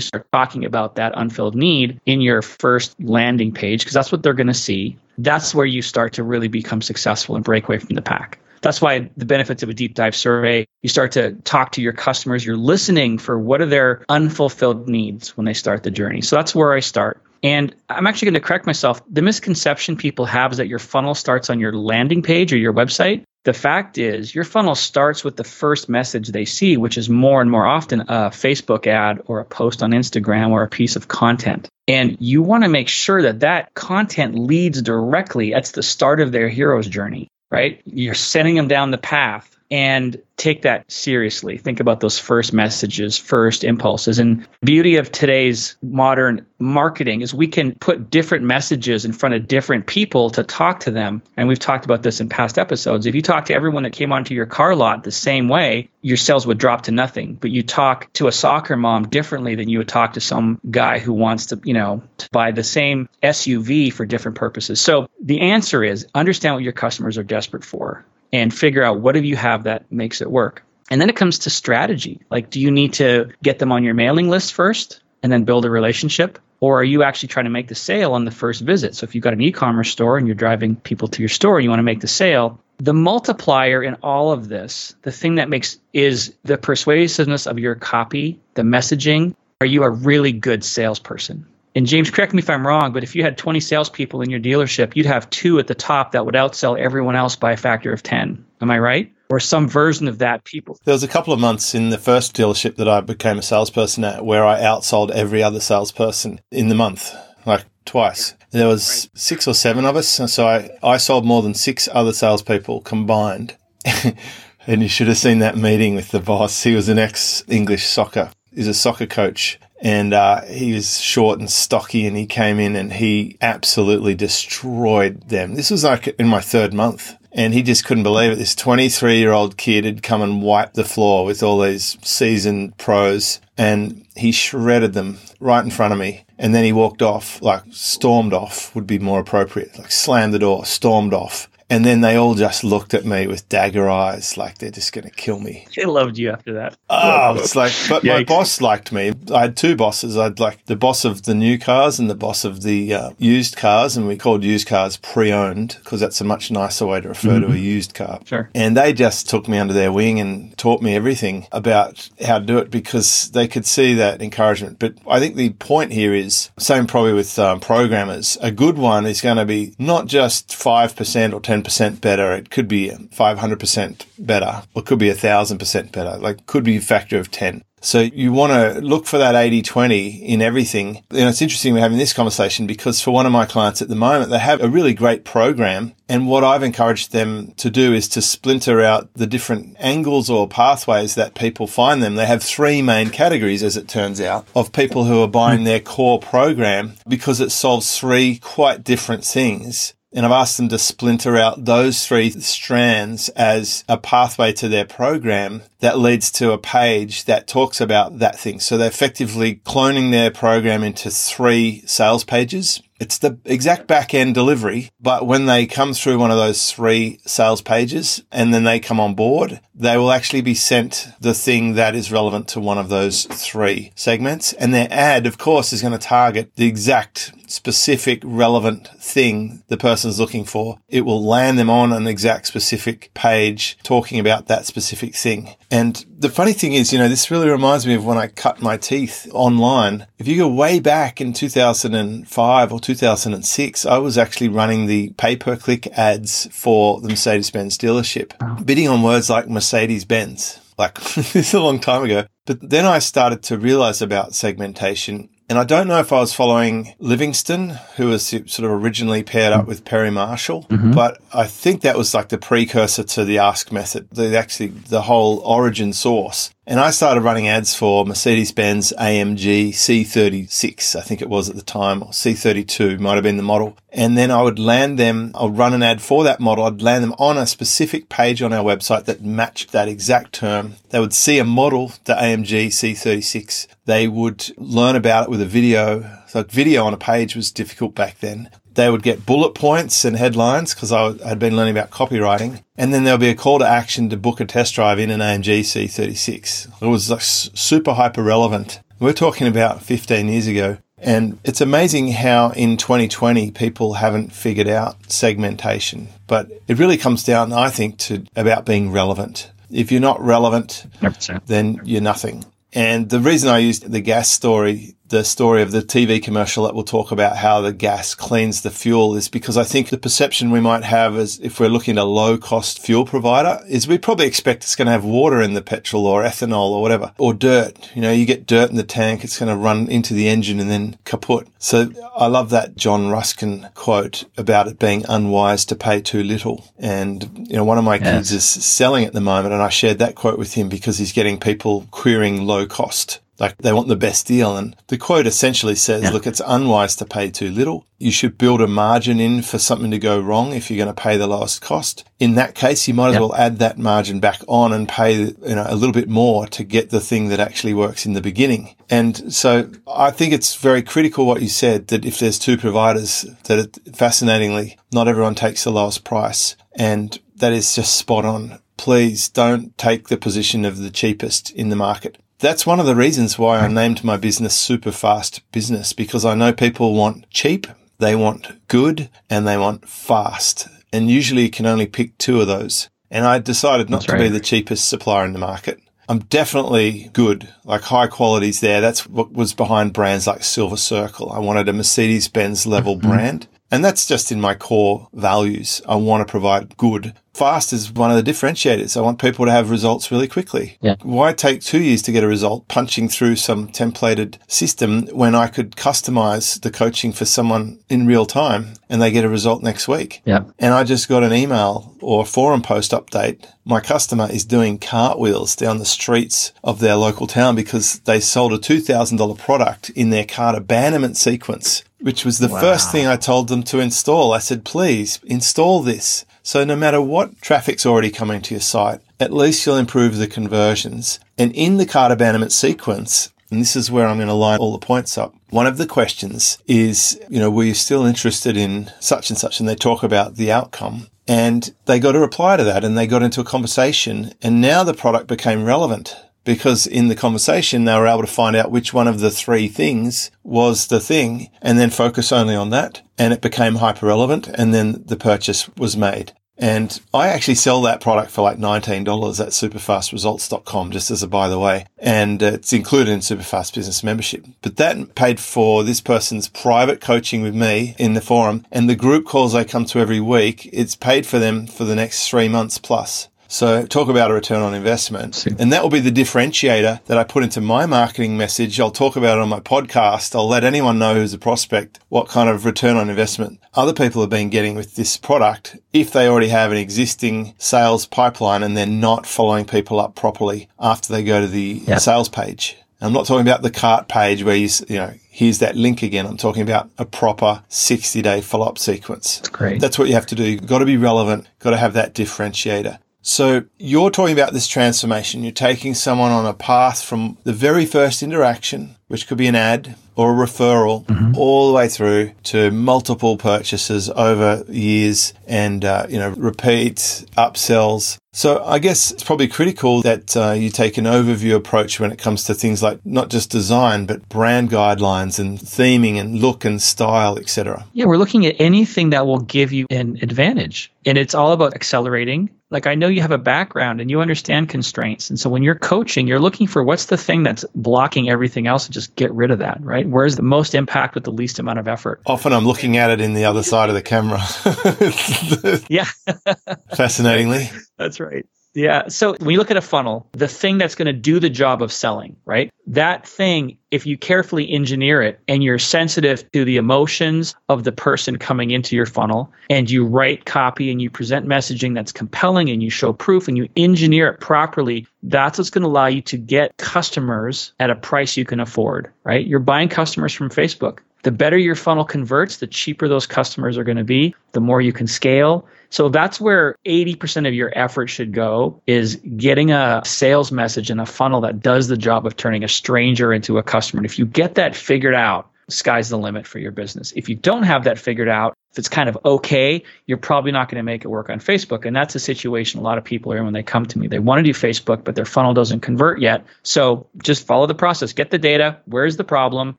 start 0.00 0.26
talking 0.32 0.64
about 0.64 0.96
that 0.96 1.12
unfilled 1.14 1.54
need 1.54 2.00
in 2.04 2.20
your 2.20 2.42
first 2.42 3.00
landing 3.00 3.52
page 3.52 3.80
because 3.80 3.94
that's 3.94 4.10
what 4.10 4.22
they're 4.22 4.34
going 4.34 4.48
to 4.48 4.54
see 4.54 4.96
that's 5.18 5.54
where 5.54 5.66
you 5.66 5.82
start 5.82 6.12
to 6.14 6.22
really 6.22 6.48
become 6.48 6.82
successful 6.82 7.36
and 7.36 7.44
break 7.44 7.64
away 7.64 7.78
from 7.78 7.94
the 7.94 8.02
pack 8.02 8.38
that's 8.66 8.82
why 8.82 9.10
the 9.16 9.26
benefits 9.26 9.62
of 9.62 9.68
a 9.68 9.74
deep 9.74 9.94
dive 9.94 10.16
survey, 10.16 10.66
you 10.82 10.88
start 10.88 11.12
to 11.12 11.34
talk 11.34 11.72
to 11.72 11.82
your 11.82 11.92
customers, 11.92 12.44
you're 12.44 12.56
listening 12.56 13.18
for 13.18 13.38
what 13.38 13.60
are 13.60 13.66
their 13.66 14.04
unfulfilled 14.08 14.88
needs 14.88 15.36
when 15.36 15.44
they 15.44 15.54
start 15.54 15.84
the 15.84 15.90
journey. 15.92 16.20
So 16.20 16.34
that's 16.34 16.52
where 16.52 16.72
I 16.72 16.80
start. 16.80 17.22
And 17.44 17.72
I'm 17.88 18.08
actually 18.08 18.32
going 18.32 18.40
to 18.42 18.46
correct 18.46 18.66
myself. 18.66 19.00
The 19.08 19.22
misconception 19.22 19.96
people 19.96 20.24
have 20.24 20.50
is 20.50 20.58
that 20.58 20.66
your 20.66 20.80
funnel 20.80 21.14
starts 21.14 21.48
on 21.48 21.60
your 21.60 21.72
landing 21.72 22.22
page 22.22 22.52
or 22.52 22.56
your 22.56 22.72
website. 22.72 23.22
The 23.44 23.52
fact 23.52 23.98
is, 23.98 24.34
your 24.34 24.42
funnel 24.42 24.74
starts 24.74 25.22
with 25.22 25.36
the 25.36 25.44
first 25.44 25.88
message 25.88 26.26
they 26.28 26.44
see, 26.44 26.76
which 26.76 26.98
is 26.98 27.08
more 27.08 27.40
and 27.40 27.48
more 27.48 27.64
often 27.64 28.00
a 28.00 28.30
Facebook 28.30 28.88
ad 28.88 29.22
or 29.26 29.38
a 29.38 29.44
post 29.44 29.84
on 29.84 29.92
Instagram 29.92 30.50
or 30.50 30.64
a 30.64 30.68
piece 30.68 30.96
of 30.96 31.06
content. 31.06 31.68
And 31.86 32.16
you 32.18 32.42
want 32.42 32.64
to 32.64 32.68
make 32.68 32.88
sure 32.88 33.22
that 33.22 33.40
that 33.40 33.74
content 33.74 34.36
leads 34.36 34.82
directly. 34.82 35.52
That's 35.52 35.70
the 35.70 35.84
start 35.84 36.20
of 36.20 36.32
their 36.32 36.48
hero's 36.48 36.88
journey 36.88 37.28
right? 37.56 37.80
You're 37.86 38.12
sending 38.14 38.54
them 38.54 38.68
down 38.68 38.90
the 38.90 38.98
path 38.98 39.55
and 39.70 40.20
take 40.36 40.62
that 40.62 40.90
seriously. 40.90 41.56
Think 41.56 41.80
about 41.80 42.00
those 42.00 42.18
first 42.18 42.52
messages, 42.52 43.16
first 43.16 43.64
impulses. 43.64 44.18
And 44.18 44.46
beauty 44.62 44.96
of 44.96 45.10
today's 45.10 45.76
modern 45.82 46.46
marketing 46.58 47.22
is 47.22 47.32
we 47.32 47.48
can 47.48 47.74
put 47.74 48.10
different 48.10 48.44
messages 48.44 49.04
in 49.04 49.12
front 49.12 49.34
of 49.34 49.48
different 49.48 49.86
people 49.86 50.30
to 50.30 50.44
talk 50.44 50.80
to 50.80 50.90
them. 50.90 51.22
And 51.36 51.48
we've 51.48 51.58
talked 51.58 51.84
about 51.84 52.02
this 52.02 52.20
in 52.20 52.28
past 52.28 52.58
episodes. 52.58 53.06
If 53.06 53.14
you 53.14 53.22
talk 53.22 53.46
to 53.46 53.54
everyone 53.54 53.84
that 53.84 53.92
came 53.92 54.12
onto 54.12 54.34
your 54.34 54.46
car 54.46 54.76
lot 54.76 55.04
the 55.04 55.10
same 55.10 55.48
way, 55.48 55.88
your 56.02 56.18
sales 56.18 56.46
would 56.46 56.58
drop 56.58 56.82
to 56.82 56.92
nothing. 56.92 57.34
But 57.34 57.50
you 57.50 57.62
talk 57.62 58.12
to 58.14 58.28
a 58.28 58.32
soccer 58.32 58.76
mom 58.76 59.08
differently 59.08 59.54
than 59.54 59.68
you 59.68 59.78
would 59.78 59.88
talk 59.88 60.12
to 60.14 60.20
some 60.20 60.60
guy 60.70 60.98
who 60.98 61.12
wants 61.12 61.46
to, 61.46 61.60
you 61.64 61.74
know, 61.74 62.02
to 62.18 62.28
buy 62.30 62.52
the 62.52 62.64
same 62.64 63.08
SUV 63.22 63.92
for 63.92 64.04
different 64.04 64.36
purposes. 64.36 64.80
So 64.80 65.08
the 65.20 65.40
answer 65.40 65.82
is 65.82 66.06
understand 66.14 66.54
what 66.54 66.62
your 66.62 66.72
customers 66.72 67.18
are 67.18 67.24
desperate 67.24 67.64
for 67.64 68.04
and 68.32 68.52
figure 68.52 68.82
out 68.82 69.00
what 69.00 69.14
do 69.14 69.22
you 69.22 69.36
have 69.36 69.64
that 69.64 69.90
makes 69.90 70.20
it 70.20 70.30
work. 70.30 70.62
And 70.90 71.00
then 71.00 71.08
it 71.08 71.16
comes 71.16 71.40
to 71.40 71.50
strategy. 71.50 72.20
Like, 72.30 72.50
do 72.50 72.60
you 72.60 72.70
need 72.70 72.94
to 72.94 73.30
get 73.42 73.58
them 73.58 73.72
on 73.72 73.82
your 73.82 73.94
mailing 73.94 74.28
list 74.28 74.54
first 74.54 75.00
and 75.22 75.32
then 75.32 75.44
build 75.44 75.64
a 75.64 75.70
relationship? 75.70 76.38
Or 76.60 76.80
are 76.80 76.84
you 76.84 77.02
actually 77.02 77.28
trying 77.28 77.44
to 77.46 77.50
make 77.50 77.68
the 77.68 77.74
sale 77.74 78.12
on 78.12 78.24
the 78.24 78.30
first 78.30 78.62
visit? 78.62 78.94
So 78.94 79.04
if 79.04 79.14
you've 79.14 79.24
got 79.24 79.32
an 79.32 79.40
e-commerce 79.40 79.90
store 79.90 80.16
and 80.16 80.26
you're 80.26 80.36
driving 80.36 80.76
people 80.76 81.08
to 81.08 81.22
your 81.22 81.28
store 81.28 81.56
and 81.56 81.64
you 81.64 81.70
want 81.70 81.80
to 81.80 81.84
make 81.84 82.00
the 82.00 82.08
sale, 82.08 82.60
the 82.78 82.94
multiplier 82.94 83.82
in 83.82 83.94
all 84.02 84.32
of 84.32 84.48
this, 84.48 84.94
the 85.02 85.12
thing 85.12 85.36
that 85.36 85.48
makes 85.48 85.78
is 85.92 86.34
the 86.44 86.56
persuasiveness 86.56 87.46
of 87.46 87.58
your 87.58 87.74
copy, 87.74 88.38
the 88.54 88.62
messaging. 88.62 89.34
Are 89.60 89.66
you 89.66 89.82
a 89.82 89.90
really 89.90 90.32
good 90.32 90.64
salesperson? 90.64 91.46
And 91.76 91.86
James, 91.86 92.10
correct 92.10 92.32
me 92.32 92.38
if 92.38 92.48
I'm 92.48 92.66
wrong, 92.66 92.94
but 92.94 93.04
if 93.04 93.14
you 93.14 93.22
had 93.22 93.36
20 93.36 93.60
salespeople 93.60 94.22
in 94.22 94.30
your 94.30 94.40
dealership, 94.40 94.96
you'd 94.96 95.04
have 95.04 95.28
two 95.28 95.58
at 95.58 95.66
the 95.66 95.74
top 95.74 96.12
that 96.12 96.24
would 96.24 96.34
outsell 96.34 96.78
everyone 96.78 97.16
else 97.16 97.36
by 97.36 97.52
a 97.52 97.56
factor 97.56 97.92
of 97.92 98.02
10. 98.02 98.42
Am 98.62 98.70
I 98.70 98.78
right? 98.78 99.12
Or 99.28 99.38
some 99.38 99.68
version 99.68 100.08
of 100.08 100.16
that 100.18 100.44
people. 100.44 100.78
There 100.84 100.94
was 100.94 101.02
a 101.02 101.08
couple 101.08 101.34
of 101.34 101.38
months 101.38 101.74
in 101.74 101.90
the 101.90 101.98
first 101.98 102.34
dealership 102.34 102.76
that 102.76 102.88
I 102.88 103.02
became 103.02 103.38
a 103.38 103.42
salesperson 103.42 104.04
at 104.04 104.24
where 104.24 104.46
I 104.46 104.58
outsold 104.60 105.10
every 105.10 105.42
other 105.42 105.60
salesperson 105.60 106.40
in 106.50 106.68
the 106.68 106.74
month, 106.74 107.14
like 107.44 107.66
twice. 107.84 108.32
There 108.52 108.68
was 108.68 109.10
six 109.14 109.46
or 109.46 109.52
seven 109.52 109.84
of 109.84 109.96
us, 109.96 110.08
so 110.32 110.48
I, 110.48 110.70
I 110.82 110.96
sold 110.96 111.26
more 111.26 111.42
than 111.42 111.52
six 111.52 111.90
other 111.92 112.14
salespeople 112.14 112.80
combined. 112.80 113.54
and 114.66 114.82
you 114.82 114.88
should 114.88 115.08
have 115.08 115.18
seen 115.18 115.40
that 115.40 115.58
meeting 115.58 115.94
with 115.94 116.08
the 116.08 116.20
boss. 116.20 116.62
He 116.62 116.74
was 116.74 116.88
an 116.88 116.98
ex 116.98 117.44
English 117.48 117.84
soccer. 117.84 118.30
He's 118.54 118.66
a 118.66 118.72
soccer 118.72 119.04
coach 119.04 119.58
and 119.80 120.14
uh, 120.14 120.42
he 120.42 120.72
was 120.72 121.00
short 121.00 121.38
and 121.38 121.50
stocky 121.50 122.06
and 122.06 122.16
he 122.16 122.26
came 122.26 122.58
in 122.58 122.76
and 122.76 122.94
he 122.94 123.36
absolutely 123.40 124.14
destroyed 124.14 125.28
them. 125.28 125.54
This 125.54 125.70
was 125.70 125.84
like 125.84 126.08
in 126.18 126.28
my 126.28 126.40
third 126.40 126.72
month 126.72 127.14
and 127.32 127.52
he 127.52 127.62
just 127.62 127.84
couldn't 127.84 128.02
believe 128.02 128.32
it. 128.32 128.36
This 128.36 128.54
23 128.54 129.18
year 129.18 129.32
old 129.32 129.56
kid 129.56 129.84
had 129.84 130.02
come 130.02 130.22
and 130.22 130.42
wiped 130.42 130.74
the 130.74 130.84
floor 130.84 131.24
with 131.24 131.42
all 131.42 131.60
these 131.60 131.98
seasoned 132.02 132.76
pros 132.78 133.40
and 133.58 134.06
he 134.16 134.32
shredded 134.32 134.94
them 134.94 135.18
right 135.40 135.64
in 135.64 135.70
front 135.70 135.92
of 135.92 135.98
me. 135.98 136.24
And 136.38 136.54
then 136.54 136.64
he 136.64 136.72
walked 136.72 137.02
off, 137.02 137.40
like 137.40 137.62
stormed 137.70 138.32
off 138.32 138.74
would 138.74 138.86
be 138.86 138.98
more 138.98 139.20
appropriate, 139.20 139.78
like 139.78 139.90
slammed 139.90 140.34
the 140.34 140.38
door, 140.38 140.64
stormed 140.64 141.14
off. 141.14 141.48
And 141.68 141.84
then 141.84 142.00
they 142.00 142.16
all 142.16 142.34
just 142.34 142.62
looked 142.62 142.94
at 142.94 143.04
me 143.04 143.26
with 143.26 143.48
dagger 143.48 143.88
eyes, 143.90 144.36
like 144.36 144.58
they're 144.58 144.70
just 144.70 144.92
going 144.92 145.04
to 145.08 145.10
kill 145.10 145.40
me. 145.40 145.66
They 145.74 145.84
loved 145.84 146.16
you 146.16 146.30
after 146.30 146.54
that. 146.54 146.76
Oh, 146.88 147.36
it's 147.38 147.56
like, 147.56 147.72
but 147.88 148.04
my 148.04 148.22
boss 148.22 148.60
liked 148.60 148.92
me. 148.92 149.12
I 149.34 149.42
had 149.42 149.56
two 149.56 149.74
bosses. 149.74 150.16
I'd 150.16 150.38
like 150.38 150.64
the 150.66 150.76
boss 150.76 151.04
of 151.04 151.24
the 151.24 151.34
new 151.34 151.58
cars 151.58 151.98
and 151.98 152.08
the 152.08 152.14
boss 152.14 152.44
of 152.44 152.62
the 152.62 152.94
uh, 152.94 153.10
used 153.18 153.56
cars. 153.56 153.96
And 153.96 154.06
we 154.06 154.16
called 154.16 154.44
used 154.44 154.68
cars 154.68 154.96
pre 154.96 155.32
owned 155.32 155.76
because 155.82 156.00
that's 156.00 156.20
a 156.20 156.24
much 156.24 156.50
nicer 156.50 156.86
way 156.86 157.00
to 157.00 157.08
refer 157.08 157.30
mm-hmm. 157.30 157.40
to 157.40 157.46
a 157.46 157.50
mm-hmm. 157.50 157.58
used 157.58 157.94
car. 157.94 158.20
Sure. 158.24 158.48
And 158.54 158.76
they 158.76 158.92
just 158.92 159.28
took 159.28 159.48
me 159.48 159.58
under 159.58 159.74
their 159.74 159.90
wing 159.90 160.20
and 160.20 160.56
taught 160.56 160.82
me 160.82 160.94
everything 160.94 161.48
about 161.50 162.08
how 162.24 162.38
to 162.38 162.44
do 162.44 162.58
it 162.58 162.70
because 162.70 163.30
they 163.30 163.48
could 163.48 163.66
see 163.66 163.94
that 163.94 164.22
encouragement. 164.22 164.78
But 164.78 164.94
I 165.08 165.18
think 165.18 165.34
the 165.34 165.50
point 165.50 165.92
here 165.92 166.14
is 166.14 166.50
same 166.58 166.86
probably 166.86 167.12
with 167.12 167.36
um, 167.40 167.58
programmers. 167.58 168.38
A 168.40 168.52
good 168.52 168.78
one 168.78 169.04
is 169.04 169.20
going 169.20 169.36
to 169.36 169.44
be 169.44 169.74
not 169.78 170.06
just 170.06 170.50
5% 170.50 171.32
or 171.32 171.40
10 171.40 171.55
10% 171.62 172.00
better. 172.00 172.32
It 172.32 172.50
could 172.50 172.68
be 172.68 172.90
500% 172.90 174.06
better. 174.18 174.62
Or 174.74 174.82
it 174.82 174.86
could 174.86 174.98
be 174.98 175.10
1000% 175.10 175.92
better. 175.92 176.18
Like 176.18 176.46
could 176.46 176.64
be 176.64 176.76
a 176.76 176.80
factor 176.80 177.18
of 177.18 177.30
10. 177.30 177.62
So 177.82 178.00
you 178.00 178.32
want 178.32 178.52
to 178.52 178.80
look 178.80 179.06
for 179.06 179.18
that 179.18 179.34
80-20 179.36 180.20
in 180.20 180.42
everything. 180.42 181.04
And 181.10 181.28
it's 181.28 181.42
interesting 181.42 181.72
we're 181.72 181.80
having 181.80 181.98
this 181.98 182.12
conversation 182.12 182.66
because 182.66 183.00
for 183.00 183.12
one 183.12 183.26
of 183.26 183.32
my 183.32 183.46
clients 183.46 183.80
at 183.80 183.88
the 183.88 183.94
moment, 183.94 184.30
they 184.30 184.40
have 184.40 184.60
a 184.60 184.68
really 184.68 184.94
great 184.94 185.24
program. 185.24 185.94
And 186.08 186.26
what 186.26 186.42
I've 186.42 186.64
encouraged 186.64 187.12
them 187.12 187.52
to 187.58 187.70
do 187.70 187.92
is 187.92 188.08
to 188.08 188.22
splinter 188.22 188.82
out 188.82 189.12
the 189.14 189.26
different 189.26 189.76
angles 189.78 190.28
or 190.28 190.48
pathways 190.48 191.14
that 191.16 191.34
people 191.34 191.66
find 191.66 192.02
them. 192.02 192.16
They 192.16 192.26
have 192.26 192.42
three 192.42 192.82
main 192.82 193.10
categories, 193.10 193.62
as 193.62 193.76
it 193.76 193.86
turns 193.88 194.20
out, 194.20 194.48
of 194.56 194.72
people 194.72 195.04
who 195.04 195.22
are 195.22 195.28
buying 195.28 195.62
their 195.64 195.80
core 195.80 196.18
program 196.18 196.94
because 197.06 197.40
it 197.40 197.50
solves 197.50 197.96
three 197.96 198.38
quite 198.38 198.82
different 198.82 199.24
things 199.24 199.94
and 200.16 200.24
I've 200.24 200.32
asked 200.32 200.56
them 200.56 200.70
to 200.70 200.78
splinter 200.78 201.36
out 201.36 201.66
those 201.66 202.06
three 202.06 202.30
strands 202.30 203.28
as 203.30 203.84
a 203.86 203.98
pathway 203.98 204.52
to 204.54 204.66
their 204.66 204.86
program 204.86 205.62
that 205.80 205.98
leads 205.98 206.32
to 206.32 206.52
a 206.52 206.58
page 206.58 207.26
that 207.26 207.46
talks 207.46 207.82
about 207.82 208.18
that 208.18 208.38
thing. 208.38 208.58
So 208.58 208.78
they're 208.78 208.88
effectively 208.88 209.56
cloning 209.56 210.12
their 210.12 210.30
program 210.30 210.82
into 210.82 211.10
three 211.10 211.82
sales 211.84 212.24
pages. 212.24 212.82
It's 212.98 213.18
the 213.18 213.38
exact 213.44 213.86
back 213.86 214.14
end 214.14 214.34
delivery, 214.34 214.90
but 215.00 215.26
when 215.26 215.46
they 215.46 215.66
come 215.66 215.92
through 215.92 216.18
one 216.18 216.30
of 216.30 216.38
those 216.38 216.72
three 216.72 217.20
sales 217.26 217.60
pages 217.60 218.22
and 218.32 218.54
then 218.54 218.64
they 218.64 218.80
come 218.80 218.98
on 218.98 219.14
board, 219.14 219.60
they 219.74 219.96
will 219.98 220.10
actually 220.10 220.40
be 220.40 220.54
sent 220.54 221.08
the 221.20 221.34
thing 221.34 221.74
that 221.74 221.94
is 221.94 222.10
relevant 222.10 222.48
to 222.48 222.60
one 222.60 222.78
of 222.78 222.88
those 222.88 223.24
three 223.24 223.92
segments. 223.94 224.54
And 224.54 224.72
their 224.72 224.88
ad, 224.90 225.26
of 225.26 225.36
course, 225.36 225.72
is 225.72 225.82
going 225.82 225.92
to 225.92 225.98
target 225.98 226.52
the 226.56 226.66
exact 226.66 227.32
specific 227.46 228.22
relevant 228.24 228.88
thing 228.98 229.62
the 229.68 229.76
person's 229.76 230.18
looking 230.18 230.44
for. 230.44 230.78
It 230.88 231.02
will 231.02 231.24
land 231.24 231.58
them 231.58 231.70
on 231.70 231.92
an 231.92 232.06
exact 232.06 232.46
specific 232.46 233.10
page 233.14 233.76
talking 233.82 234.18
about 234.18 234.46
that 234.46 234.66
specific 234.66 235.14
thing. 235.14 235.54
And 235.70 236.04
the 236.18 236.30
funny 236.30 236.52
thing 236.52 236.72
is, 236.72 236.92
you 236.92 236.98
know, 236.98 237.08
this 237.08 237.30
really 237.30 237.48
reminds 237.48 237.86
me 237.86 237.94
of 237.94 238.04
when 238.04 238.16
I 238.16 238.28
cut 238.28 238.62
my 238.62 238.76
teeth 238.76 239.28
online. 239.32 240.06
If 240.18 240.26
you 240.26 240.38
go 240.38 240.48
way 240.48 240.80
back 240.80 241.20
in 241.20 241.32
2005 241.32 242.72
or 242.72 242.80
2006, 242.80 243.86
I 243.86 243.98
was 243.98 244.16
actually 244.16 244.48
running 244.48 244.86
the 244.86 245.10
pay 245.10 245.36
per 245.36 245.56
click 245.56 245.86
ads 245.88 246.48
for 246.52 247.00
the 247.00 247.08
Mercedes 247.08 247.50
Benz 247.50 247.76
dealership, 247.76 248.32
oh. 248.40 248.62
bidding 248.62 248.88
on 248.88 249.02
words 249.02 249.28
like 249.28 249.48
Mercedes 249.48 250.04
Benz. 250.04 250.58
Like 250.78 250.94
this 251.14 251.36
is 251.36 251.54
a 251.54 251.60
long 251.60 251.80
time 251.80 252.04
ago. 252.04 252.26
But 252.46 252.68
then 252.68 252.86
I 252.86 252.98
started 252.98 253.42
to 253.44 253.58
realize 253.58 254.00
about 254.00 254.34
segmentation 254.34 255.28
And 255.48 255.58
I 255.60 255.64
don't 255.64 255.86
know 255.86 256.00
if 256.00 256.12
I 256.12 256.18
was 256.18 256.34
following 256.34 256.94
Livingston, 256.98 257.70
who 257.96 258.08
was 258.08 258.26
sort 258.26 258.48
of 258.48 258.64
originally 258.70 259.22
paired 259.22 259.52
up 259.52 259.66
with 259.66 259.84
Perry 259.84 260.10
Marshall, 260.10 260.64
Mm-hmm. 260.64 260.92
but 260.92 261.20
I 261.32 261.46
think 261.46 261.82
that 261.82 261.96
was 261.96 262.14
like 262.14 262.28
the 262.30 262.38
precursor 262.38 263.04
to 263.04 263.24
the 263.24 263.38
Ask 263.38 263.70
method, 263.70 264.08
the 264.10 264.36
actually 264.36 264.68
the 264.68 265.02
whole 265.02 265.38
origin 265.38 265.92
source. 265.92 266.50
And 266.68 266.80
I 266.80 266.90
started 266.90 267.20
running 267.20 267.46
ads 267.46 267.76
for 267.76 268.04
Mercedes 268.04 268.50
Benz 268.50 268.92
AMG 268.98 269.68
C36, 269.68 270.96
I 270.96 271.00
think 271.00 271.22
it 271.22 271.28
was 271.28 271.48
at 271.48 271.54
the 271.54 271.62
time, 271.62 272.02
or 272.02 272.08
C32 272.08 272.98
might 272.98 273.14
have 273.14 273.22
been 273.22 273.36
the 273.36 273.44
model. 273.44 273.76
And 273.92 274.18
then 274.18 274.32
I 274.32 274.42
would 274.42 274.58
land 274.58 274.98
them, 274.98 275.30
I 275.36 275.44
would 275.44 275.56
run 275.56 275.74
an 275.74 275.84
ad 275.84 276.02
for 276.02 276.24
that 276.24 276.40
model. 276.40 276.64
I'd 276.64 276.82
land 276.82 277.04
them 277.04 277.14
on 277.20 277.38
a 277.38 277.46
specific 277.46 278.08
page 278.08 278.42
on 278.42 278.52
our 278.52 278.64
website 278.64 279.04
that 279.04 279.22
matched 279.22 279.70
that 279.70 279.86
exact 279.86 280.32
term. 280.32 280.74
They 280.90 280.98
would 280.98 281.14
see 281.14 281.38
a 281.38 281.44
model, 281.44 281.92
the 282.02 282.14
AMG 282.14 282.66
C36. 282.66 283.68
They 283.84 284.08
would 284.08 284.52
learn 284.58 284.96
about 284.96 285.26
it 285.26 285.30
with 285.30 285.40
a 285.40 285.46
video. 285.46 286.20
So 286.26 286.42
video 286.42 286.84
on 286.84 286.92
a 286.92 286.98
page 286.98 287.36
was 287.36 287.52
difficult 287.52 287.94
back 287.94 288.18
then 288.18 288.50
they 288.76 288.90
would 288.90 289.02
get 289.02 289.26
bullet 289.26 289.54
points 289.54 290.04
and 290.04 290.16
headlines 290.16 290.74
because 290.74 290.92
I 290.92 291.14
had 291.26 291.38
been 291.38 291.56
learning 291.56 291.76
about 291.76 291.90
copywriting. 291.90 292.62
And 292.76 292.94
then 292.94 293.04
there'll 293.04 293.18
be 293.18 293.28
a 293.28 293.34
call 293.34 293.58
to 293.58 293.66
action 293.66 294.08
to 294.10 294.16
book 294.16 294.40
a 294.40 294.44
test 294.44 294.74
drive 294.74 294.98
in 294.98 295.10
an 295.10 295.20
AMG 295.20 295.60
C36. 295.60 296.82
It 296.82 296.86
was 296.86 297.10
like 297.10 297.22
super 297.22 297.94
hyper 297.94 298.22
relevant. 298.22 298.80
We're 299.00 299.12
talking 299.12 299.46
about 299.46 299.82
15 299.82 300.28
years 300.28 300.46
ago. 300.46 300.78
And 300.98 301.38
it's 301.44 301.60
amazing 301.60 302.12
how 302.12 302.50
in 302.50 302.78
2020 302.78 303.50
people 303.50 303.94
haven't 303.94 304.32
figured 304.32 304.68
out 304.68 304.96
segmentation. 305.10 306.08
But 306.26 306.50
it 306.68 306.78
really 306.78 306.96
comes 306.96 307.22
down, 307.22 307.52
I 307.52 307.68
think, 307.68 307.98
to 307.98 308.24
about 308.34 308.64
being 308.64 308.90
relevant. 308.92 309.50
If 309.70 309.92
you're 309.92 310.00
not 310.00 310.20
relevant, 310.22 310.86
100%. 311.00 311.46
then 311.46 311.80
you're 311.84 312.00
nothing. 312.00 312.44
And 312.72 313.10
the 313.10 313.20
reason 313.20 313.48
I 313.48 313.58
used 313.58 313.90
the 313.90 314.00
gas 314.00 314.30
story, 314.30 314.96
the 315.08 315.24
story 315.24 315.62
of 315.62 315.70
the 315.70 315.82
TV 315.82 316.22
commercial 316.22 316.64
that 316.64 316.74
will 316.74 316.84
talk 316.84 317.12
about 317.12 317.36
how 317.36 317.60
the 317.60 317.72
gas 317.72 318.14
cleans 318.14 318.62
the 318.62 318.70
fuel 318.70 319.14
is 319.14 319.28
because 319.28 319.56
I 319.56 319.64
think 319.64 319.88
the 319.88 319.98
perception 319.98 320.50
we 320.50 320.60
might 320.60 320.84
have 320.84 321.16
is 321.16 321.38
if 321.40 321.60
we're 321.60 321.68
looking 321.68 321.96
at 321.96 322.02
a 322.02 322.04
low 322.04 322.36
cost 322.36 322.80
fuel 322.80 323.04
provider 323.04 323.60
is 323.68 323.86
we 323.86 323.98
probably 323.98 324.26
expect 324.26 324.64
it's 324.64 324.74
going 324.74 324.86
to 324.86 324.92
have 324.92 325.04
water 325.04 325.40
in 325.40 325.54
the 325.54 325.62
petrol 325.62 326.06
or 326.06 326.22
ethanol 326.22 326.70
or 326.70 326.82
whatever 326.82 327.12
or 327.18 327.34
dirt. 327.34 327.90
You 327.94 328.02
know, 328.02 328.12
you 328.12 328.26
get 328.26 328.46
dirt 328.46 328.70
in 328.70 328.76
the 328.76 328.82
tank, 328.82 329.22
it's 329.22 329.38
going 329.38 329.48
to 329.48 329.56
run 329.56 329.88
into 329.88 330.12
the 330.12 330.28
engine 330.28 330.58
and 330.58 330.70
then 330.70 330.98
kaput. 331.04 331.46
So 331.58 331.90
I 332.16 332.26
love 332.26 332.50
that 332.50 332.76
John 332.76 333.08
Ruskin 333.08 333.68
quote 333.74 334.24
about 334.36 334.66
it 334.66 334.78
being 334.78 335.04
unwise 335.08 335.64
to 335.66 335.76
pay 335.76 336.00
too 336.00 336.22
little. 336.22 336.72
And, 336.78 337.48
you 337.48 337.56
know, 337.56 337.64
one 337.64 337.78
of 337.78 337.84
my 337.84 337.98
kids 337.98 338.32
is 338.32 338.44
selling 338.44 339.04
at 339.04 339.12
the 339.12 339.20
moment 339.20 339.54
and 339.54 339.62
I 339.62 339.68
shared 339.68 339.98
that 339.98 340.14
quote 340.14 340.38
with 340.38 340.54
him 340.54 340.68
because 340.68 340.98
he's 340.98 341.12
getting 341.12 341.38
people 341.38 341.86
querying 341.90 342.42
low 342.42 342.66
cost. 342.66 343.20
Like 343.38 343.58
they 343.58 343.72
want 343.72 343.88
the 343.88 343.96
best 343.96 344.26
deal. 344.26 344.56
And 344.56 344.74
the 344.88 344.96
quote 344.96 345.26
essentially 345.26 345.74
says, 345.74 346.04
Yeah. 346.04 346.10
look, 346.10 346.26
it's 346.26 346.40
unwise 346.46 346.96
to 346.96 347.04
pay 347.04 347.30
too 347.30 347.50
little. 347.50 347.84
You 347.98 348.10
should 348.10 348.36
build 348.38 348.60
a 348.60 348.66
margin 348.66 349.20
in 349.20 349.42
for 349.42 349.58
something 349.58 349.90
to 349.90 349.98
go 349.98 350.18
wrong 350.20 350.52
if 350.52 350.70
you're 350.70 350.82
going 350.82 350.94
to 350.94 351.02
pay 351.02 351.16
the 351.16 351.26
lowest 351.26 351.60
cost. 351.60 352.04
In 352.18 352.34
that 352.34 352.54
case, 352.54 352.86
you 352.88 352.94
might 352.94 353.08
as 353.08 353.14
Yeah. 353.14 353.20
well 353.20 353.34
add 353.34 353.58
that 353.58 353.78
margin 353.78 354.20
back 354.20 354.40
on 354.48 354.72
and 354.72 354.88
pay, 354.88 355.14
you 355.14 355.36
know, 355.54 355.66
a 355.68 355.74
little 355.74 355.92
bit 355.92 356.08
more 356.08 356.46
to 356.48 356.64
get 356.64 356.90
the 356.90 357.00
thing 357.00 357.28
that 357.28 357.40
actually 357.40 357.74
works 357.74 358.06
in 358.06 358.12
the 358.14 358.20
beginning. 358.20 358.74
And 358.90 359.32
so 359.32 359.68
I 359.86 360.10
think 360.10 360.32
it's 360.32 360.54
very 360.54 360.82
critical 360.82 361.26
what 361.26 361.42
you 361.42 361.48
said 361.48 361.88
that 361.88 362.04
if 362.04 362.18
there's 362.18 362.38
two 362.38 362.56
providers 362.56 363.26
that 363.44 363.58
it, 363.58 363.78
fascinatingly, 363.96 364.76
not 364.92 365.08
everyone 365.08 365.34
takes 365.34 365.64
the 365.64 365.70
lowest 365.72 366.04
price. 366.04 366.56
And 366.74 367.18
that 367.36 367.52
is 367.52 367.74
just 367.74 367.96
spot 367.96 368.24
on. 368.24 368.60
Please 368.76 369.28
don't 369.28 369.76
take 369.78 370.08
the 370.08 370.16
position 370.16 370.64
of 370.64 370.78
the 370.78 370.90
cheapest 370.90 371.50
in 371.50 371.68
the 371.70 371.76
market. 371.76 372.18
That's 372.38 372.66
one 372.66 372.80
of 372.80 372.86
the 372.86 372.96
reasons 372.96 373.38
why 373.38 373.58
I 373.58 373.68
named 373.68 374.04
my 374.04 374.18
business 374.18 374.54
Super 374.54 374.92
Fast 374.92 375.40
Business 375.52 375.94
because 375.94 376.24
I 376.24 376.34
know 376.34 376.52
people 376.52 376.94
want 376.94 377.30
cheap, 377.30 377.66
they 377.98 378.14
want 378.14 378.68
good, 378.68 379.08
and 379.30 379.46
they 379.46 379.56
want 379.56 379.88
fast. 379.88 380.68
And 380.92 381.10
usually 381.10 381.42
you 381.42 381.50
can 381.50 381.64
only 381.64 381.86
pick 381.86 382.16
two 382.18 382.40
of 382.40 382.46
those. 382.46 382.90
And 383.10 383.24
I 383.24 383.38
decided 383.38 383.88
not 383.88 384.06
That's 384.06 384.12
to 384.12 384.18
be 384.18 384.28
the 384.28 384.40
cheapest 384.40 384.88
supplier 384.88 385.24
in 385.24 385.32
the 385.32 385.38
market. 385.38 385.80
I'm 386.08 386.20
definitely 386.20 387.10
good, 387.14 387.48
like 387.64 387.82
high 387.82 388.06
quality's 388.06 388.60
there. 388.60 388.80
That's 388.80 389.06
what 389.06 389.32
was 389.32 389.54
behind 389.54 389.92
brands 389.92 390.26
like 390.26 390.44
Silver 390.44 390.76
Circle. 390.76 391.32
I 391.32 391.38
wanted 391.38 391.68
a 391.68 391.72
Mercedes 391.72 392.28
Benz 392.28 392.66
level 392.66 392.96
mm-hmm. 392.96 393.08
brand. 393.08 393.48
And 393.70 393.84
that's 393.84 394.06
just 394.06 394.30
in 394.30 394.40
my 394.40 394.54
core 394.54 395.08
values. 395.12 395.82
I 395.88 395.96
want 395.96 396.26
to 396.26 396.30
provide 396.30 396.76
good. 396.76 397.14
Fast 397.36 397.74
is 397.74 397.92
one 397.92 398.10
of 398.10 398.16
the 398.16 398.30
differentiators. 398.30 398.96
I 398.96 399.02
want 399.02 399.18
people 399.18 399.44
to 399.44 399.52
have 399.52 399.68
results 399.68 400.10
really 400.10 400.26
quickly. 400.26 400.78
Yeah. 400.80 400.96
Why 401.02 401.34
take 401.34 401.60
two 401.60 401.82
years 401.82 402.00
to 402.02 402.12
get 402.12 402.24
a 402.24 402.26
result 402.26 402.66
punching 402.66 403.10
through 403.10 403.36
some 403.36 403.68
templated 403.68 404.38
system 404.50 405.06
when 405.08 405.34
I 405.34 405.48
could 405.48 405.72
customize 405.72 406.58
the 406.58 406.70
coaching 406.70 407.12
for 407.12 407.26
someone 407.26 407.78
in 407.90 408.06
real 408.06 408.24
time 408.24 408.72
and 408.88 409.02
they 409.02 409.10
get 409.10 409.26
a 409.26 409.28
result 409.28 409.62
next 409.62 409.86
week? 409.86 410.22
Yeah. 410.24 410.44
And 410.58 410.72
I 410.72 410.82
just 410.84 411.10
got 411.10 411.22
an 411.22 411.34
email 411.34 411.94
or 412.00 412.24
forum 412.24 412.62
post 412.62 412.92
update. 412.92 413.46
My 413.66 413.80
customer 413.80 414.30
is 414.30 414.46
doing 414.46 414.78
cartwheels 414.78 415.54
down 415.56 415.76
the 415.76 415.84
streets 415.84 416.52
of 416.64 416.80
their 416.80 416.96
local 416.96 417.26
town 417.26 417.54
because 417.54 417.98
they 418.00 418.18
sold 418.18 418.54
a 418.54 418.58
$2,000 418.58 419.38
product 419.38 419.90
in 419.90 420.08
their 420.08 420.24
cart 420.24 420.56
abandonment 420.56 421.18
sequence, 421.18 421.84
which 422.00 422.24
was 422.24 422.38
the 422.38 422.48
first 422.48 422.90
thing 422.90 423.06
I 423.06 423.16
told 423.16 423.48
them 423.48 423.62
to 423.64 423.80
install. 423.80 424.32
I 424.32 424.38
said, 424.38 424.64
please 424.64 425.20
install 425.24 425.82
this. 425.82 426.24
So 426.46 426.62
no 426.62 426.76
matter 426.76 427.00
what 427.00 427.42
traffic's 427.42 427.84
already 427.84 428.08
coming 428.08 428.40
to 428.42 428.54
your 428.54 428.60
site, 428.60 429.00
at 429.18 429.32
least 429.32 429.66
you'll 429.66 429.78
improve 429.78 430.16
the 430.16 430.28
conversions. 430.28 431.18
And 431.36 431.52
in 431.56 431.76
the 431.76 431.84
cart 431.84 432.12
abandonment 432.12 432.52
sequence, 432.52 433.32
and 433.50 433.60
this 433.60 433.74
is 433.74 433.90
where 433.90 434.06
I'm 434.06 434.18
going 434.18 434.28
to 434.28 434.32
line 434.32 434.60
all 434.60 434.70
the 434.70 434.78
points 434.78 435.18
up. 435.18 435.34
One 435.50 435.66
of 435.66 435.76
the 435.76 435.88
questions 435.88 436.58
is, 436.68 437.20
you 437.28 437.40
know, 437.40 437.50
were 437.50 437.64
you 437.64 437.74
still 437.74 438.06
interested 438.06 438.56
in 438.56 438.92
such 439.00 439.28
and 439.28 439.36
such? 439.36 439.58
And 439.58 439.68
they 439.68 439.74
talk 439.74 440.04
about 440.04 440.36
the 440.36 440.52
outcome. 440.52 441.08
And 441.26 441.74
they 441.86 441.98
got 441.98 442.14
a 442.14 442.20
reply 442.20 442.56
to 442.56 442.62
that 442.62 442.84
and 442.84 442.96
they 442.96 443.08
got 443.08 443.24
into 443.24 443.40
a 443.40 443.44
conversation. 443.44 444.32
And 444.40 444.60
now 444.60 444.84
the 444.84 444.94
product 444.94 445.26
became 445.26 445.64
relevant 445.64 446.14
because 446.46 446.86
in 446.86 447.08
the 447.08 447.14
conversation, 447.14 447.84
they 447.84 447.98
were 447.98 448.06
able 448.06 448.22
to 448.22 448.26
find 448.26 448.56
out 448.56 448.70
which 448.70 448.94
one 448.94 449.08
of 449.08 449.20
the 449.20 449.30
three 449.30 449.68
things 449.68 450.30
was 450.42 450.86
the 450.86 451.00
thing 451.00 451.50
and 451.60 451.78
then 451.78 451.90
focus 451.90 452.32
only 452.32 452.54
on 452.54 452.70
that. 452.70 453.02
And 453.18 453.34
it 453.34 453.42
became 453.42 453.74
hyper 453.74 454.06
relevant. 454.06 454.46
And 454.46 454.72
then 454.72 455.02
the 455.04 455.16
purchase 455.16 455.68
was 455.76 455.96
made. 455.96 456.32
And 456.58 456.98
I 457.12 457.28
actually 457.28 457.56
sell 457.56 457.82
that 457.82 458.00
product 458.00 458.30
for 458.30 458.40
like 458.40 458.58
$19 458.58 459.40
at 459.40 459.48
superfastresults.com, 459.48 460.90
just 460.90 461.10
as 461.10 461.22
a 461.22 461.28
by 461.28 461.48
the 461.48 461.58
way. 461.58 461.84
And 461.98 462.42
uh, 462.42 462.46
it's 462.46 462.72
included 462.72 463.10
in 463.12 463.20
Superfast 463.20 463.74
Business 463.74 464.02
membership. 464.02 464.46
But 464.62 464.76
that 464.76 465.14
paid 465.14 465.38
for 465.38 465.84
this 465.84 466.00
person's 466.00 466.48
private 466.48 467.00
coaching 467.00 467.42
with 467.42 467.54
me 467.54 467.94
in 467.98 468.14
the 468.14 468.22
forum 468.22 468.64
and 468.72 468.88
the 468.88 468.96
group 468.96 469.26
calls 469.26 469.54
I 469.54 469.64
come 469.64 469.84
to 469.86 469.98
every 469.98 470.20
week. 470.20 470.70
It's 470.72 470.96
paid 470.96 471.26
for 471.26 471.38
them 471.38 471.66
for 471.66 471.84
the 471.84 471.96
next 471.96 472.28
three 472.28 472.48
months 472.48 472.78
plus. 472.78 473.28
So 473.56 473.86
talk 473.86 474.10
about 474.10 474.30
a 474.30 474.34
return 474.34 474.60
on 474.60 474.74
investment. 474.74 475.46
And 475.58 475.72
that 475.72 475.82
will 475.82 475.88
be 475.88 476.00
the 476.00 476.12
differentiator 476.12 477.02
that 477.06 477.16
I 477.16 477.24
put 477.24 477.42
into 477.42 477.62
my 477.62 477.86
marketing 477.86 478.36
message. 478.36 478.78
I'll 478.78 478.90
talk 478.90 479.16
about 479.16 479.38
it 479.38 479.40
on 479.40 479.48
my 479.48 479.60
podcast. 479.60 480.34
I'll 480.34 480.46
let 480.46 480.62
anyone 480.62 480.98
know 480.98 481.14
who's 481.14 481.32
a 481.32 481.38
prospect 481.38 481.98
what 482.10 482.28
kind 482.28 482.50
of 482.50 482.66
return 482.66 482.96
on 482.96 483.08
investment 483.08 483.58
other 483.72 483.94
people 483.94 484.20
have 484.20 484.28
been 484.28 484.50
getting 484.50 484.74
with 484.74 484.94
this 484.94 485.16
product 485.16 485.76
if 485.94 486.12
they 486.12 486.28
already 486.28 486.48
have 486.48 486.70
an 486.70 486.76
existing 486.76 487.54
sales 487.56 488.04
pipeline 488.04 488.62
and 488.62 488.76
they're 488.76 488.86
not 488.86 489.26
following 489.26 489.64
people 489.64 490.00
up 490.00 490.14
properly 490.14 490.68
after 490.78 491.10
they 491.10 491.24
go 491.24 491.40
to 491.40 491.46
the 491.46 491.80
sales 491.96 492.28
page. 492.28 492.76
I'm 493.00 493.14
not 493.14 493.24
talking 493.24 493.46
about 493.46 493.62
the 493.62 493.70
cart 493.70 494.06
page 494.06 494.42
where 494.42 494.56
you, 494.56 494.68
you 494.86 494.96
know, 494.96 495.14
here's 495.30 495.60
that 495.60 495.76
link 495.76 496.02
again. 496.02 496.26
I'm 496.26 496.36
talking 496.36 496.62
about 496.62 496.90
a 496.98 497.06
proper 497.06 497.62
60 497.68 498.20
day 498.20 498.42
follow 498.42 498.66
up 498.66 498.78
sequence. 498.78 499.40
Great. 499.50 499.80
That's 499.80 499.98
what 499.98 500.08
you 500.08 500.14
have 500.14 500.26
to 500.26 500.34
do. 500.34 500.44
You've 500.44 500.66
got 500.66 500.80
to 500.80 500.86
be 500.86 500.98
relevant, 500.98 501.48
got 501.58 501.70
to 501.70 501.78
have 501.78 501.94
that 501.94 502.14
differentiator. 502.14 502.98
So 503.26 503.64
you're 503.76 504.10
talking 504.10 504.38
about 504.38 504.52
this 504.52 504.68
transformation. 504.68 505.42
You're 505.42 505.50
taking 505.50 505.94
someone 505.94 506.30
on 506.30 506.46
a 506.46 506.54
path 506.54 507.02
from 507.02 507.38
the 507.42 507.52
very 507.52 507.84
first 507.84 508.22
interaction, 508.22 508.94
which 509.08 509.26
could 509.26 509.36
be 509.36 509.48
an 509.48 509.56
ad 509.56 509.96
or 510.14 510.32
a 510.32 510.46
referral, 510.46 511.04
all 511.36 511.68
the 511.68 511.74
way 511.74 511.88
through 511.88 512.32
to 512.44 512.70
multiple 512.70 513.36
purchases 513.36 514.08
over 514.10 514.64
years 514.68 515.34
and, 515.46 515.84
uh, 515.84 516.06
you 516.08 516.18
know, 516.18 516.30
repeat 516.30 517.26
upsells. 517.36 518.16
So 518.32 518.62
I 518.64 518.78
guess 518.78 519.10
it's 519.10 519.24
probably 519.24 519.48
critical 519.48 520.02
that 520.02 520.36
uh, 520.36 520.52
you 520.52 520.70
take 520.70 520.96
an 520.96 521.04
overview 521.04 521.54
approach 521.54 521.98
when 521.98 522.12
it 522.12 522.18
comes 522.18 522.44
to 522.44 522.54
things 522.54 522.82
like 522.82 523.04
not 523.04 523.28
just 523.28 523.50
design, 523.50 524.06
but 524.06 524.28
brand 524.28 524.70
guidelines 524.70 525.38
and 525.38 525.58
theming 525.58 526.16
and 526.16 526.38
look 526.38 526.64
and 526.64 526.80
style, 526.80 527.38
etc. 527.38 527.86
Yeah, 527.92 528.06
we're 528.06 528.18
looking 528.18 528.46
at 528.46 528.54
anything 528.58 529.10
that 529.10 529.26
will 529.26 529.40
give 529.40 529.72
you 529.72 529.86
an 529.90 530.18
advantage. 530.22 530.92
And 531.04 531.18
it's 531.18 531.34
all 531.34 531.52
about 531.52 531.74
accelerating. 531.74 532.50
Like 532.76 532.86
I 532.86 532.94
know 532.94 533.08
you 533.08 533.22
have 533.22 533.30
a 533.30 533.38
background 533.38 534.02
and 534.02 534.10
you 534.10 534.20
understand 534.20 534.68
constraints. 534.68 535.30
And 535.30 535.40
so 535.40 535.48
when 535.48 535.62
you're 535.62 535.78
coaching, 535.78 536.26
you're 536.26 536.38
looking 536.38 536.66
for 536.66 536.82
what's 536.84 537.06
the 537.06 537.16
thing 537.16 537.42
that's 537.42 537.64
blocking 537.74 538.28
everything 538.28 538.66
else 538.66 538.84
and 538.84 538.92
just 538.92 539.16
get 539.16 539.32
rid 539.32 539.50
of 539.50 539.60
that, 539.60 539.82
right? 539.82 540.06
Where's 540.06 540.36
the 540.36 540.42
most 540.42 540.74
impact 540.74 541.14
with 541.14 541.24
the 541.24 541.30
least 541.32 541.58
amount 541.58 541.78
of 541.78 541.88
effort? 541.88 542.20
Often 542.26 542.52
I'm 542.52 542.66
looking 542.66 542.98
at 542.98 543.08
it 543.08 543.22
in 543.22 543.32
the 543.32 543.46
other 543.46 543.62
side 543.62 543.88
of 543.88 543.94
the 543.94 544.02
camera. 544.02 544.42
Yeah, 545.88 546.04
Fascinatingly. 546.94 547.70
that's 547.96 548.20
right. 548.20 548.44
Yeah. 548.76 549.08
So 549.08 549.34
when 549.38 549.50
you 549.52 549.58
look 549.58 549.70
at 549.70 549.78
a 549.78 549.82
funnel, 549.82 550.28
the 550.32 550.48
thing 550.48 550.76
that's 550.76 550.94
going 550.94 551.06
to 551.06 551.12
do 551.14 551.40
the 551.40 551.48
job 551.48 551.80
of 551.80 551.90
selling, 551.90 552.36
right? 552.44 552.70
That 552.88 553.26
thing, 553.26 553.78
if 553.90 554.04
you 554.04 554.18
carefully 554.18 554.70
engineer 554.70 555.22
it 555.22 555.40
and 555.48 555.64
you're 555.64 555.78
sensitive 555.78 556.44
to 556.52 556.62
the 556.62 556.76
emotions 556.76 557.54
of 557.70 557.84
the 557.84 557.92
person 557.92 558.38
coming 558.38 558.72
into 558.72 558.94
your 558.94 559.06
funnel 559.06 559.50
and 559.70 559.90
you 559.90 560.04
write 560.04 560.44
copy 560.44 560.90
and 560.90 561.00
you 561.00 561.08
present 561.08 561.46
messaging 561.46 561.94
that's 561.94 562.12
compelling 562.12 562.68
and 562.68 562.82
you 562.82 562.90
show 562.90 563.14
proof 563.14 563.48
and 563.48 563.56
you 563.56 563.66
engineer 563.76 564.28
it 564.28 564.40
properly, 564.40 565.06
that's 565.22 565.56
what's 565.56 565.70
going 565.70 565.82
to 565.82 565.88
allow 565.88 566.06
you 566.06 566.20
to 566.20 566.36
get 566.36 566.76
customers 566.76 567.72
at 567.80 567.88
a 567.88 567.94
price 567.94 568.36
you 568.36 568.44
can 568.44 568.60
afford, 568.60 569.10
right? 569.24 569.46
You're 569.46 569.58
buying 569.58 569.88
customers 569.88 570.34
from 570.34 570.50
Facebook. 570.50 570.98
The 571.22 571.32
better 571.32 571.58
your 571.58 571.74
funnel 571.74 572.04
converts, 572.04 572.58
the 572.58 572.68
cheaper 572.68 573.08
those 573.08 573.26
customers 573.26 573.78
are 573.78 573.84
going 573.84 573.96
to 573.96 574.04
be, 574.04 574.34
the 574.52 574.60
more 574.60 574.80
you 574.80 574.92
can 574.92 575.08
scale. 575.08 575.66
So 575.90 576.08
that's 576.08 576.40
where 576.40 576.76
80% 576.86 577.46
of 577.46 577.54
your 577.54 577.72
effort 577.76 578.08
should 578.08 578.32
go 578.32 578.82
is 578.86 579.16
getting 579.36 579.70
a 579.70 580.02
sales 580.04 580.52
message 580.52 580.90
in 580.90 581.00
a 581.00 581.06
funnel 581.06 581.40
that 581.42 581.60
does 581.60 581.88
the 581.88 581.96
job 581.96 582.26
of 582.26 582.36
turning 582.36 582.64
a 582.64 582.68
stranger 582.68 583.32
into 583.32 583.58
a 583.58 583.62
customer. 583.62 584.00
And 584.00 584.06
if 584.06 584.18
you 584.18 584.26
get 584.26 584.56
that 584.56 584.74
figured 584.74 585.14
out, 585.14 585.50
sky's 585.68 586.08
the 586.08 586.18
limit 586.18 586.46
for 586.46 586.58
your 586.58 586.72
business. 586.72 587.12
If 587.16 587.28
you 587.28 587.34
don't 587.34 587.64
have 587.64 587.84
that 587.84 587.98
figured 587.98 588.28
out, 588.28 588.54
if 588.76 588.80
it's 588.80 588.90
kind 588.90 589.08
of 589.08 589.16
okay, 589.24 589.82
you're 590.04 590.18
probably 590.18 590.52
not 590.52 590.68
going 590.68 590.76
to 590.76 590.82
make 590.82 591.02
it 591.02 591.08
work 591.08 591.30
on 591.30 591.40
Facebook. 591.40 591.86
And 591.86 591.96
that's 591.96 592.14
a 592.14 592.20
situation 592.20 592.78
a 592.78 592.82
lot 592.82 592.98
of 592.98 593.04
people 593.04 593.32
are 593.32 593.38
in 593.38 593.44
when 593.44 593.54
they 593.54 593.62
come 593.62 593.86
to 593.86 593.98
me. 593.98 594.06
They 594.06 594.18
want 594.18 594.38
to 594.38 594.42
do 594.42 594.52
Facebook, 594.52 595.02
but 595.02 595.14
their 595.14 595.24
funnel 595.24 595.54
doesn't 595.54 595.80
convert 595.80 596.20
yet. 596.20 596.44
So 596.62 597.06
just 597.22 597.46
follow 597.46 597.66
the 597.66 597.74
process. 597.74 598.12
Get 598.12 598.30
the 598.30 598.36
data. 598.36 598.76
Where's 598.84 599.16
the 599.16 599.24
problem? 599.24 599.78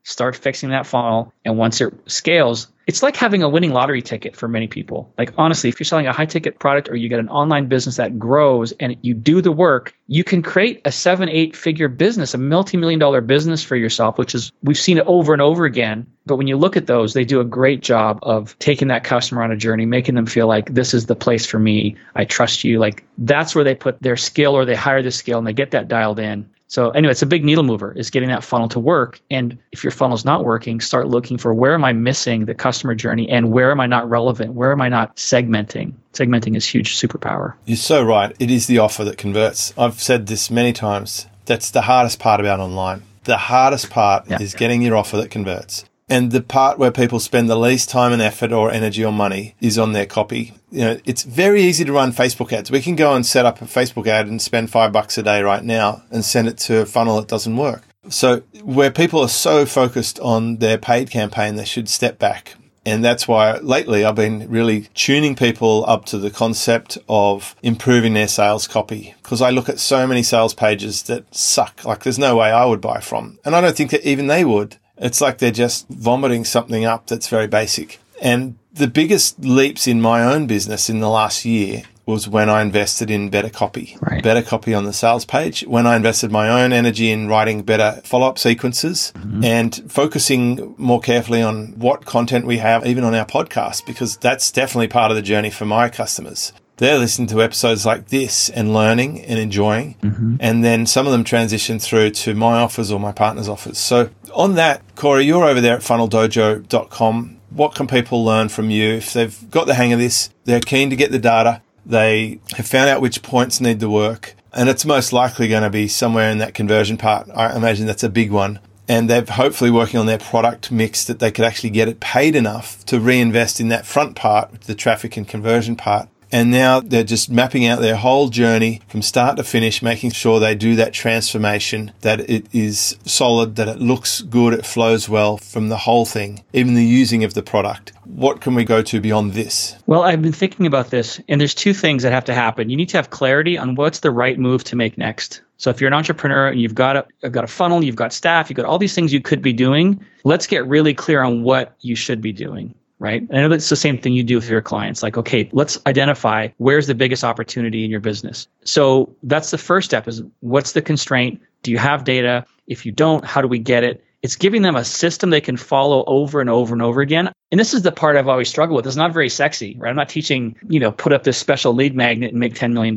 Start 0.02 0.36
fixing 0.36 0.72
that 0.72 0.88
funnel. 0.88 1.32
And 1.46 1.60
once 1.60 1.80
it 1.80 1.94
scales, 2.08 2.70
it's 2.88 3.04
like 3.04 3.18
having 3.18 3.44
a 3.44 3.50
winning 3.50 3.74
lottery 3.74 4.02
ticket 4.02 4.36
for 4.36 4.48
many 4.48 4.68
people. 4.68 5.14
Like 5.18 5.34
honestly, 5.38 5.70
if 5.70 5.80
you're 5.80 5.86
selling 5.86 6.08
a 6.08 6.14
high 6.14 6.26
ticket 6.26 6.58
product 6.58 6.90
or 6.90 6.96
you 6.96 7.10
get 7.10 7.20
an 7.20 7.28
online 7.28 7.68
business 7.68 7.98
that 7.98 8.18
grows 8.18 8.72
and 8.72 8.96
you 9.02 9.14
do 9.14 9.42
the 9.42 9.52
work, 9.52 9.94
you 10.08 10.24
can 10.24 10.42
create 10.42 10.82
a 10.86 10.92
seven, 10.92 11.28
eight 11.28 11.56
figure 11.56 11.90
business, 11.90 12.34
a 12.34 12.38
multi-million 12.38 12.98
dollar 12.98 13.20
business 13.20 13.62
for 13.62 13.76
yourself, 13.76 14.18
which 14.18 14.34
is 14.34 14.54
we've 14.64 14.78
seen 14.78 14.98
it 14.98 15.06
over 15.06 15.34
and 15.34 15.42
over 15.42 15.66
again. 15.66 16.08
But 16.28 16.36
when 16.36 16.48
you 16.48 16.58
look 16.58 16.78
at 16.78 16.88
those, 16.88 17.14
they 17.14 17.26
do 17.26 17.40
a 17.40 17.46
great 17.46 17.82
job 17.82 18.20
of 18.22 18.58
taking 18.60 18.90
that 18.90 19.04
customer 19.04 19.42
on 19.42 19.52
a 19.52 19.58
journey, 19.58 19.86
making 19.86 20.16
them 20.16 20.26
feel 20.26 20.48
like 20.48 20.74
this 20.74 20.94
is 20.94 21.06
the 21.06 21.16
place 21.16 21.46
for 21.46 21.58
me. 21.58 21.96
I 22.16 22.26
trust 22.26 22.64
you. 22.64 22.80
Like 22.80 23.06
that's 23.18 23.56
where 23.56 23.64
they 23.64 23.76
put 23.76 24.02
their 24.02 24.18
skill 24.18 24.56
or 24.56 24.66
they 24.66 24.76
hire 24.76 25.02
the 25.02 25.12
skill 25.12 25.38
and 25.38 25.48
they 25.48 25.54
get 25.54 25.72
that 25.72 25.88
dialed 25.88 26.20
in. 26.20 26.50
So 26.70 26.90
anyway, 26.90 27.12
it's 27.12 27.22
a 27.22 27.28
big 27.28 27.46
needle 27.46 27.64
mover 27.64 27.94
is 27.94 28.10
getting 28.10 28.28
that 28.28 28.44
funnel 28.44 28.68
to 28.70 28.80
work. 28.80 29.22
And 29.32 29.58
if 29.72 29.86
your 29.86 29.92
funnel's 29.92 30.26
not 30.26 30.44
working, 30.44 30.82
start 30.82 31.08
looking 31.08 31.38
for 31.38 31.54
where 31.54 31.74
am 31.74 31.86
I 31.86 31.94
missing 31.94 32.46
the 32.46 32.54
customer 32.54 32.94
journey 32.94 33.30
and 33.30 33.52
where 33.54 33.72
am 33.72 33.80
I 33.80 33.88
not 33.88 34.10
relevant? 34.10 34.54
Where 34.54 34.74
am 34.74 34.82
I 34.82 34.90
not 34.90 35.16
segmenting? 35.16 35.94
Segmenting 36.12 36.58
is 36.58 36.66
huge 36.66 36.98
superpower. 36.98 37.54
You're 37.66 37.78
so 37.78 38.04
right. 38.04 38.36
It 38.38 38.52
is 38.52 38.68
the 38.68 38.80
offer 38.80 39.06
that 39.06 39.18
converts. 39.18 39.74
I've 39.78 40.02
said 40.02 40.28
this 40.28 40.52
many 40.52 40.74
times. 40.74 41.28
That's 41.46 41.72
the 41.72 41.84
hardest 41.84 42.20
part 42.20 42.42
about 42.42 42.60
online. 42.60 43.04
The 43.24 43.38
hardest 43.38 43.90
part 43.90 44.30
yeah. 44.30 44.42
is 44.42 44.54
getting 44.54 44.82
your 44.82 44.98
offer 44.98 45.16
that 45.18 45.32
converts. 45.32 45.86
And 46.10 46.32
the 46.32 46.42
part 46.42 46.80
where 46.80 46.92
people 46.92 47.20
spend 47.20 47.50
the 47.50 47.58
least 47.58 47.90
time 47.90 48.14
and 48.14 48.22
effort 48.22 48.54
or 48.54 48.72
energy 48.72 49.04
or 49.04 49.12
money 49.12 49.56
is 49.60 49.78
on 49.78 49.92
their 49.92 50.06
copy. 50.06 50.54
You 50.72 50.82
know, 50.82 51.00
it's 51.06 51.24
very 51.24 51.62
easy 51.64 51.84
to 51.84 51.92
run 51.92 52.14
Facebook 52.14 52.54
ads. 52.54 52.72
We 52.72 52.82
can 52.82 52.96
go 52.96 53.14
and 53.14 53.26
set 53.26 53.46
up 53.46 53.62
a 53.62 53.66
Facebook 53.66 54.08
ad 54.08 54.28
and 54.28 54.42
spend 54.42 54.72
five 54.72 54.94
bucks 54.94 55.18
a 55.18 55.24
day 55.24 55.42
right 55.42 55.64
now 55.64 56.04
and 56.10 56.24
send 56.24 56.48
it 56.48 56.58
to 56.60 56.80
a 56.80 56.86
funnel 56.86 57.18
that 57.18 57.28
doesn't 57.28 57.58
work. 57.58 57.84
So 58.10 58.40
where 58.64 58.92
people 58.92 59.20
are 59.20 59.28
so 59.28 59.66
focused 59.66 60.18
on 60.22 60.58
their 60.58 60.78
paid 60.78 61.10
campaign, 61.10 61.56
they 61.56 61.66
should 61.66 61.90
step 61.90 62.18
back. 62.18 62.56
And 62.86 63.04
that's 63.04 63.28
why 63.28 63.58
lately 63.58 64.06
I've 64.06 64.16
been 64.16 64.50
really 64.50 64.88
tuning 64.94 65.36
people 65.36 65.84
up 65.90 66.06
to 66.06 66.18
the 66.18 66.32
concept 66.32 66.98
of 67.10 67.54
improving 67.62 68.14
their 68.14 68.30
sales 68.30 68.66
copy. 68.66 69.14
Because 69.22 69.42
I 69.42 69.50
look 69.50 69.68
at 69.68 69.78
so 69.78 70.08
many 70.08 70.24
sales 70.24 70.54
pages 70.54 71.04
that 71.04 71.36
suck. 71.36 71.84
Like 71.84 72.04
there's 72.04 72.18
no 72.18 72.38
way 72.38 72.50
I 72.50 72.64
would 72.64 72.80
buy 72.80 73.02
from. 73.02 73.40
And 73.44 73.58
I 73.58 73.60
don't 73.60 73.76
think 73.76 73.92
that 73.92 74.08
even 74.10 74.28
they 74.28 74.46
would. 74.46 74.78
It's 74.98 75.22
like 75.22 75.38
they're 75.38 75.52
just 75.52 75.88
vomiting 75.90 76.46
something 76.46 76.86
up 76.86 77.08
that's 77.08 77.28
very 77.28 77.48
basic. 77.48 78.00
And 78.22 78.58
the 78.74 78.88
biggest 78.88 79.40
leaps 79.40 79.88
in 79.88 80.02
my 80.02 80.24
own 80.24 80.48
business 80.48 80.90
in 80.90 81.00
the 81.00 81.10
last 81.10 81.46
year 81.46 81.84
was 82.08 82.28
when 82.28 82.50
I 82.50 82.62
invested 82.62 83.12
in 83.12 83.30
better 83.30 83.50
copy, 83.50 83.98
right. 84.00 84.24
better 84.24 84.42
copy 84.42 84.74
on 84.74 84.86
the 84.86 84.94
sales 84.94 85.26
page. 85.26 85.66
When 85.68 85.86
I 85.86 85.98
invested 85.98 86.32
my 86.32 86.64
own 86.64 86.72
energy 86.72 87.12
in 87.12 87.28
writing 87.28 87.64
better 87.64 88.02
follow 88.06 88.30
up 88.30 88.40
sequences 88.40 89.12
mm-hmm. 89.16 89.44
and 89.44 89.92
focusing 89.92 90.74
more 90.78 91.02
carefully 91.02 91.42
on 91.42 91.74
what 91.78 92.06
content 92.06 92.46
we 92.46 92.60
have, 92.60 92.86
even 92.86 93.04
on 93.04 93.14
our 93.14 93.26
podcast, 93.26 93.86
because 93.86 94.16
that's 94.18 94.52
definitely 94.52 94.88
part 94.88 95.12
of 95.12 95.18
the 95.18 95.22
journey 95.22 95.50
for 95.50 95.66
my 95.66 95.90
customers 95.90 96.54
they're 96.78 97.00
listening 97.00 97.28
to 97.28 97.42
episodes 97.42 97.86
like 97.86 98.08
this 98.08 98.50
and 98.50 98.74
learning 98.74 99.22
and 99.26 99.40
enjoying. 99.40 99.96
Mm-hmm. 99.96 100.36
And 100.40 100.64
then 100.64 100.86
some 100.86 101.06
of 101.06 101.12
them 101.12 101.24
transition 101.24 101.80
through 101.80 102.12
to 102.12 102.36
my 102.36 102.60
offers 102.60 102.92
or 102.92 103.00
my 103.00 103.12
partner's 103.12 103.50
offers. 103.50 103.80
So 103.80 104.12
on 104.34 104.56
that, 104.56 104.82
Kory, 104.96 105.26
you're 105.26 105.46
over 105.46 105.62
there 105.62 105.76
at 105.76 105.82
funneldojo.com. 105.82 107.38
What 107.50 107.76
can 107.76 107.88
people 107.88 108.24
learn 108.24 108.50
from 108.50 108.70
you 108.70 108.96
if 108.96 109.14
they've 109.14 109.50
got 109.50 109.68
the 109.68 109.76
hang 109.76 109.94
of 109.94 110.00
this? 110.00 110.30
They're 110.46 110.60
keen 110.60 110.90
to 110.90 110.96
get 110.96 111.12
the 111.12 111.20
data. 111.20 111.62
They 111.86 112.40
have 112.56 112.68
found 112.68 112.90
out 112.90 113.02
which 113.02 113.24
points 113.24 113.62
need 113.62 113.80
the 113.80 113.90
work. 113.90 114.36
And 114.54 114.70
it's 114.70 114.86
most 114.86 115.14
likely 115.14 115.48
going 115.48 115.64
to 115.64 115.70
be 115.70 115.88
somewhere 115.88 116.30
in 116.30 116.40
that 116.40 116.54
conversion 116.54 116.98
part. 116.98 117.30
I 117.34 117.56
imagine 117.56 117.86
that's 117.86 118.04
a 118.04 118.10
big 118.10 118.32
one 118.32 118.60
and 118.88 119.10
they're 119.10 119.26
hopefully 119.26 119.70
working 119.70 120.00
on 120.00 120.06
their 120.06 120.18
product 120.18 120.72
mix 120.72 121.04
that 121.06 121.20
they 121.20 121.32
could 121.32 121.46
actually 121.46 121.70
get 121.70 121.88
it 121.88 122.00
paid 122.00 122.36
enough 122.36 122.86
to 122.86 123.00
reinvest 123.00 123.60
in 123.60 123.68
that 123.70 123.86
front 123.86 124.16
part, 124.16 124.62
the 124.62 124.76
traffic 124.76 125.18
and 125.18 125.28
conversion 125.28 125.76
part, 125.76 126.08
and 126.32 126.52
now 126.52 126.80
they're 126.80 127.04
just 127.04 127.30
mapping 127.30 127.66
out 127.66 127.80
their 127.80 127.96
whole 127.96 128.30
journey 128.30 128.82
from 128.88 129.02
start 129.02 129.38
to 129.38 129.44
finish, 129.44 129.82
making 129.82 130.12
sure 130.12 130.40
they 130.40 130.56
do 130.56 130.76
that 130.76 130.94
transformation, 130.94 131.92
that 132.02 132.20
it 132.30 132.46
is 132.54 132.98
solid, 133.06 133.56
that 133.56 133.68
it 133.68 133.80
looks 133.80 134.22
good, 134.22 134.54
it 134.54 134.66
flows 134.66 135.08
well 135.08 135.38
from 135.38 135.70
the 135.70 135.78
whole 135.78 136.06
thing, 136.06 136.44
even 136.54 136.74
the 136.74 136.86
using 136.86 137.24
of 137.24 137.34
the 137.34 137.44
product. 137.44 137.94
What 138.06 138.42
can 138.42 138.56
we 138.56 138.64
go 138.64 138.82
to 138.82 139.02
beyond 139.02 139.34
this? 139.34 139.76
Well, 139.86 140.04
I've 140.04 140.22
been 140.22 140.34
thinking 140.34 140.66
about 140.66 140.90
this, 140.90 141.20
and 141.28 141.40
there's 141.40 141.56
two 141.56 141.74
things 141.74 142.04
that 142.04 142.12
have 142.12 142.26
to 142.26 142.34
happen. 142.34 142.70
You 142.70 142.78
need 142.78 142.90
to 142.90 142.98
have 142.98 143.10
clarity 143.10 143.58
on 143.58 143.76
what's 143.76 144.00
the 144.00 144.12
right 144.12 144.40
move 144.40 144.64
to 144.66 144.76
make 144.76 144.98
next. 144.98 145.42
So 145.58 145.70
if 145.72 145.82
you're 145.82 145.88
an 145.88 145.94
entrepreneur 145.94 146.48
and 146.48 146.62
you've 146.62 146.76
got 146.76 146.96
a, 146.96 147.06
you've 147.24 147.32
got 147.32 147.44
a 147.44 147.48
funnel, 147.48 147.84
you've 147.84 147.96
got 147.96 148.14
staff, 148.14 148.50
you've 148.50 148.58
got 148.58 148.66
all 148.66 148.78
these 148.78 148.94
things 148.94 149.12
you 149.12 149.22
could 149.22 149.42
be 149.42 149.54
doing, 149.54 150.04
let's 150.24 150.46
get 150.46 150.66
really 150.68 150.94
clear 150.94 151.24
on 151.24 151.44
what 151.44 151.76
you 151.82 151.96
should 151.96 152.22
be 152.22 152.32
doing 152.32 152.76
right? 153.00 153.28
I 153.32 153.36
know 153.36 153.50
that's 153.50 153.70
the 153.70 153.76
same 153.76 153.98
thing 153.98 154.14
you 154.14 154.24
do 154.24 154.36
with 154.36 154.50
your 154.50 154.62
clients. 154.62 155.04
Like, 155.04 155.18
okay, 155.18 155.50
let's 155.52 155.80
identify 155.86 156.50
where's 156.58 156.88
the 156.88 156.96
biggest 156.96 157.24
opportunity 157.24 157.86
in 157.86 157.92
your 157.92 158.00
business. 158.00 158.48
So 158.64 159.16
that's 159.24 159.52
the 159.52 159.58
first 159.58 159.86
step 159.86 160.08
is 160.08 160.24
what's 160.40 160.72
the 160.72 160.82
constraint? 160.82 161.42
Do 161.64 161.72
you 161.72 161.78
have 161.78 162.04
data? 162.04 162.46
If 162.68 162.86
you 162.86 162.92
don't, 162.92 163.24
how 163.26 163.42
do 163.42 163.48
we 163.48 163.60
get 163.60 163.84
it? 163.84 164.04
It's 164.24 164.36
giving 164.36 164.64
them 164.64 164.76
a 164.76 164.84
system 164.84 165.30
they 165.30 165.42
can 165.42 165.58
follow 165.58 166.04
over 166.08 166.42
and 166.42 166.50
over 166.50 166.74
and 166.74 166.82
over 166.82 167.02
again. 167.02 167.32
And 167.52 167.60
this 167.60 167.74
is 167.74 167.84
the 167.84 167.92
part 167.92 168.18
I've 168.18 168.28
always 168.28 168.50
struggled 168.50 168.76
with. 168.76 168.88
It's 168.88 168.96
not 168.96 169.14
very 169.14 169.30
sexy, 169.30 169.76
right? 169.78 169.90
I'm 169.90 169.96
not 169.96 170.10
teaching, 170.10 170.56
you 170.68 170.80
know, 170.80 170.92
put 170.92 171.14
up 171.14 171.24
this 171.24 171.38
special 171.38 171.74
lead 171.74 171.96
magnet 171.96 172.32
and 172.32 172.40
make 172.40 172.56
$10 172.56 172.74
million. 172.74 172.96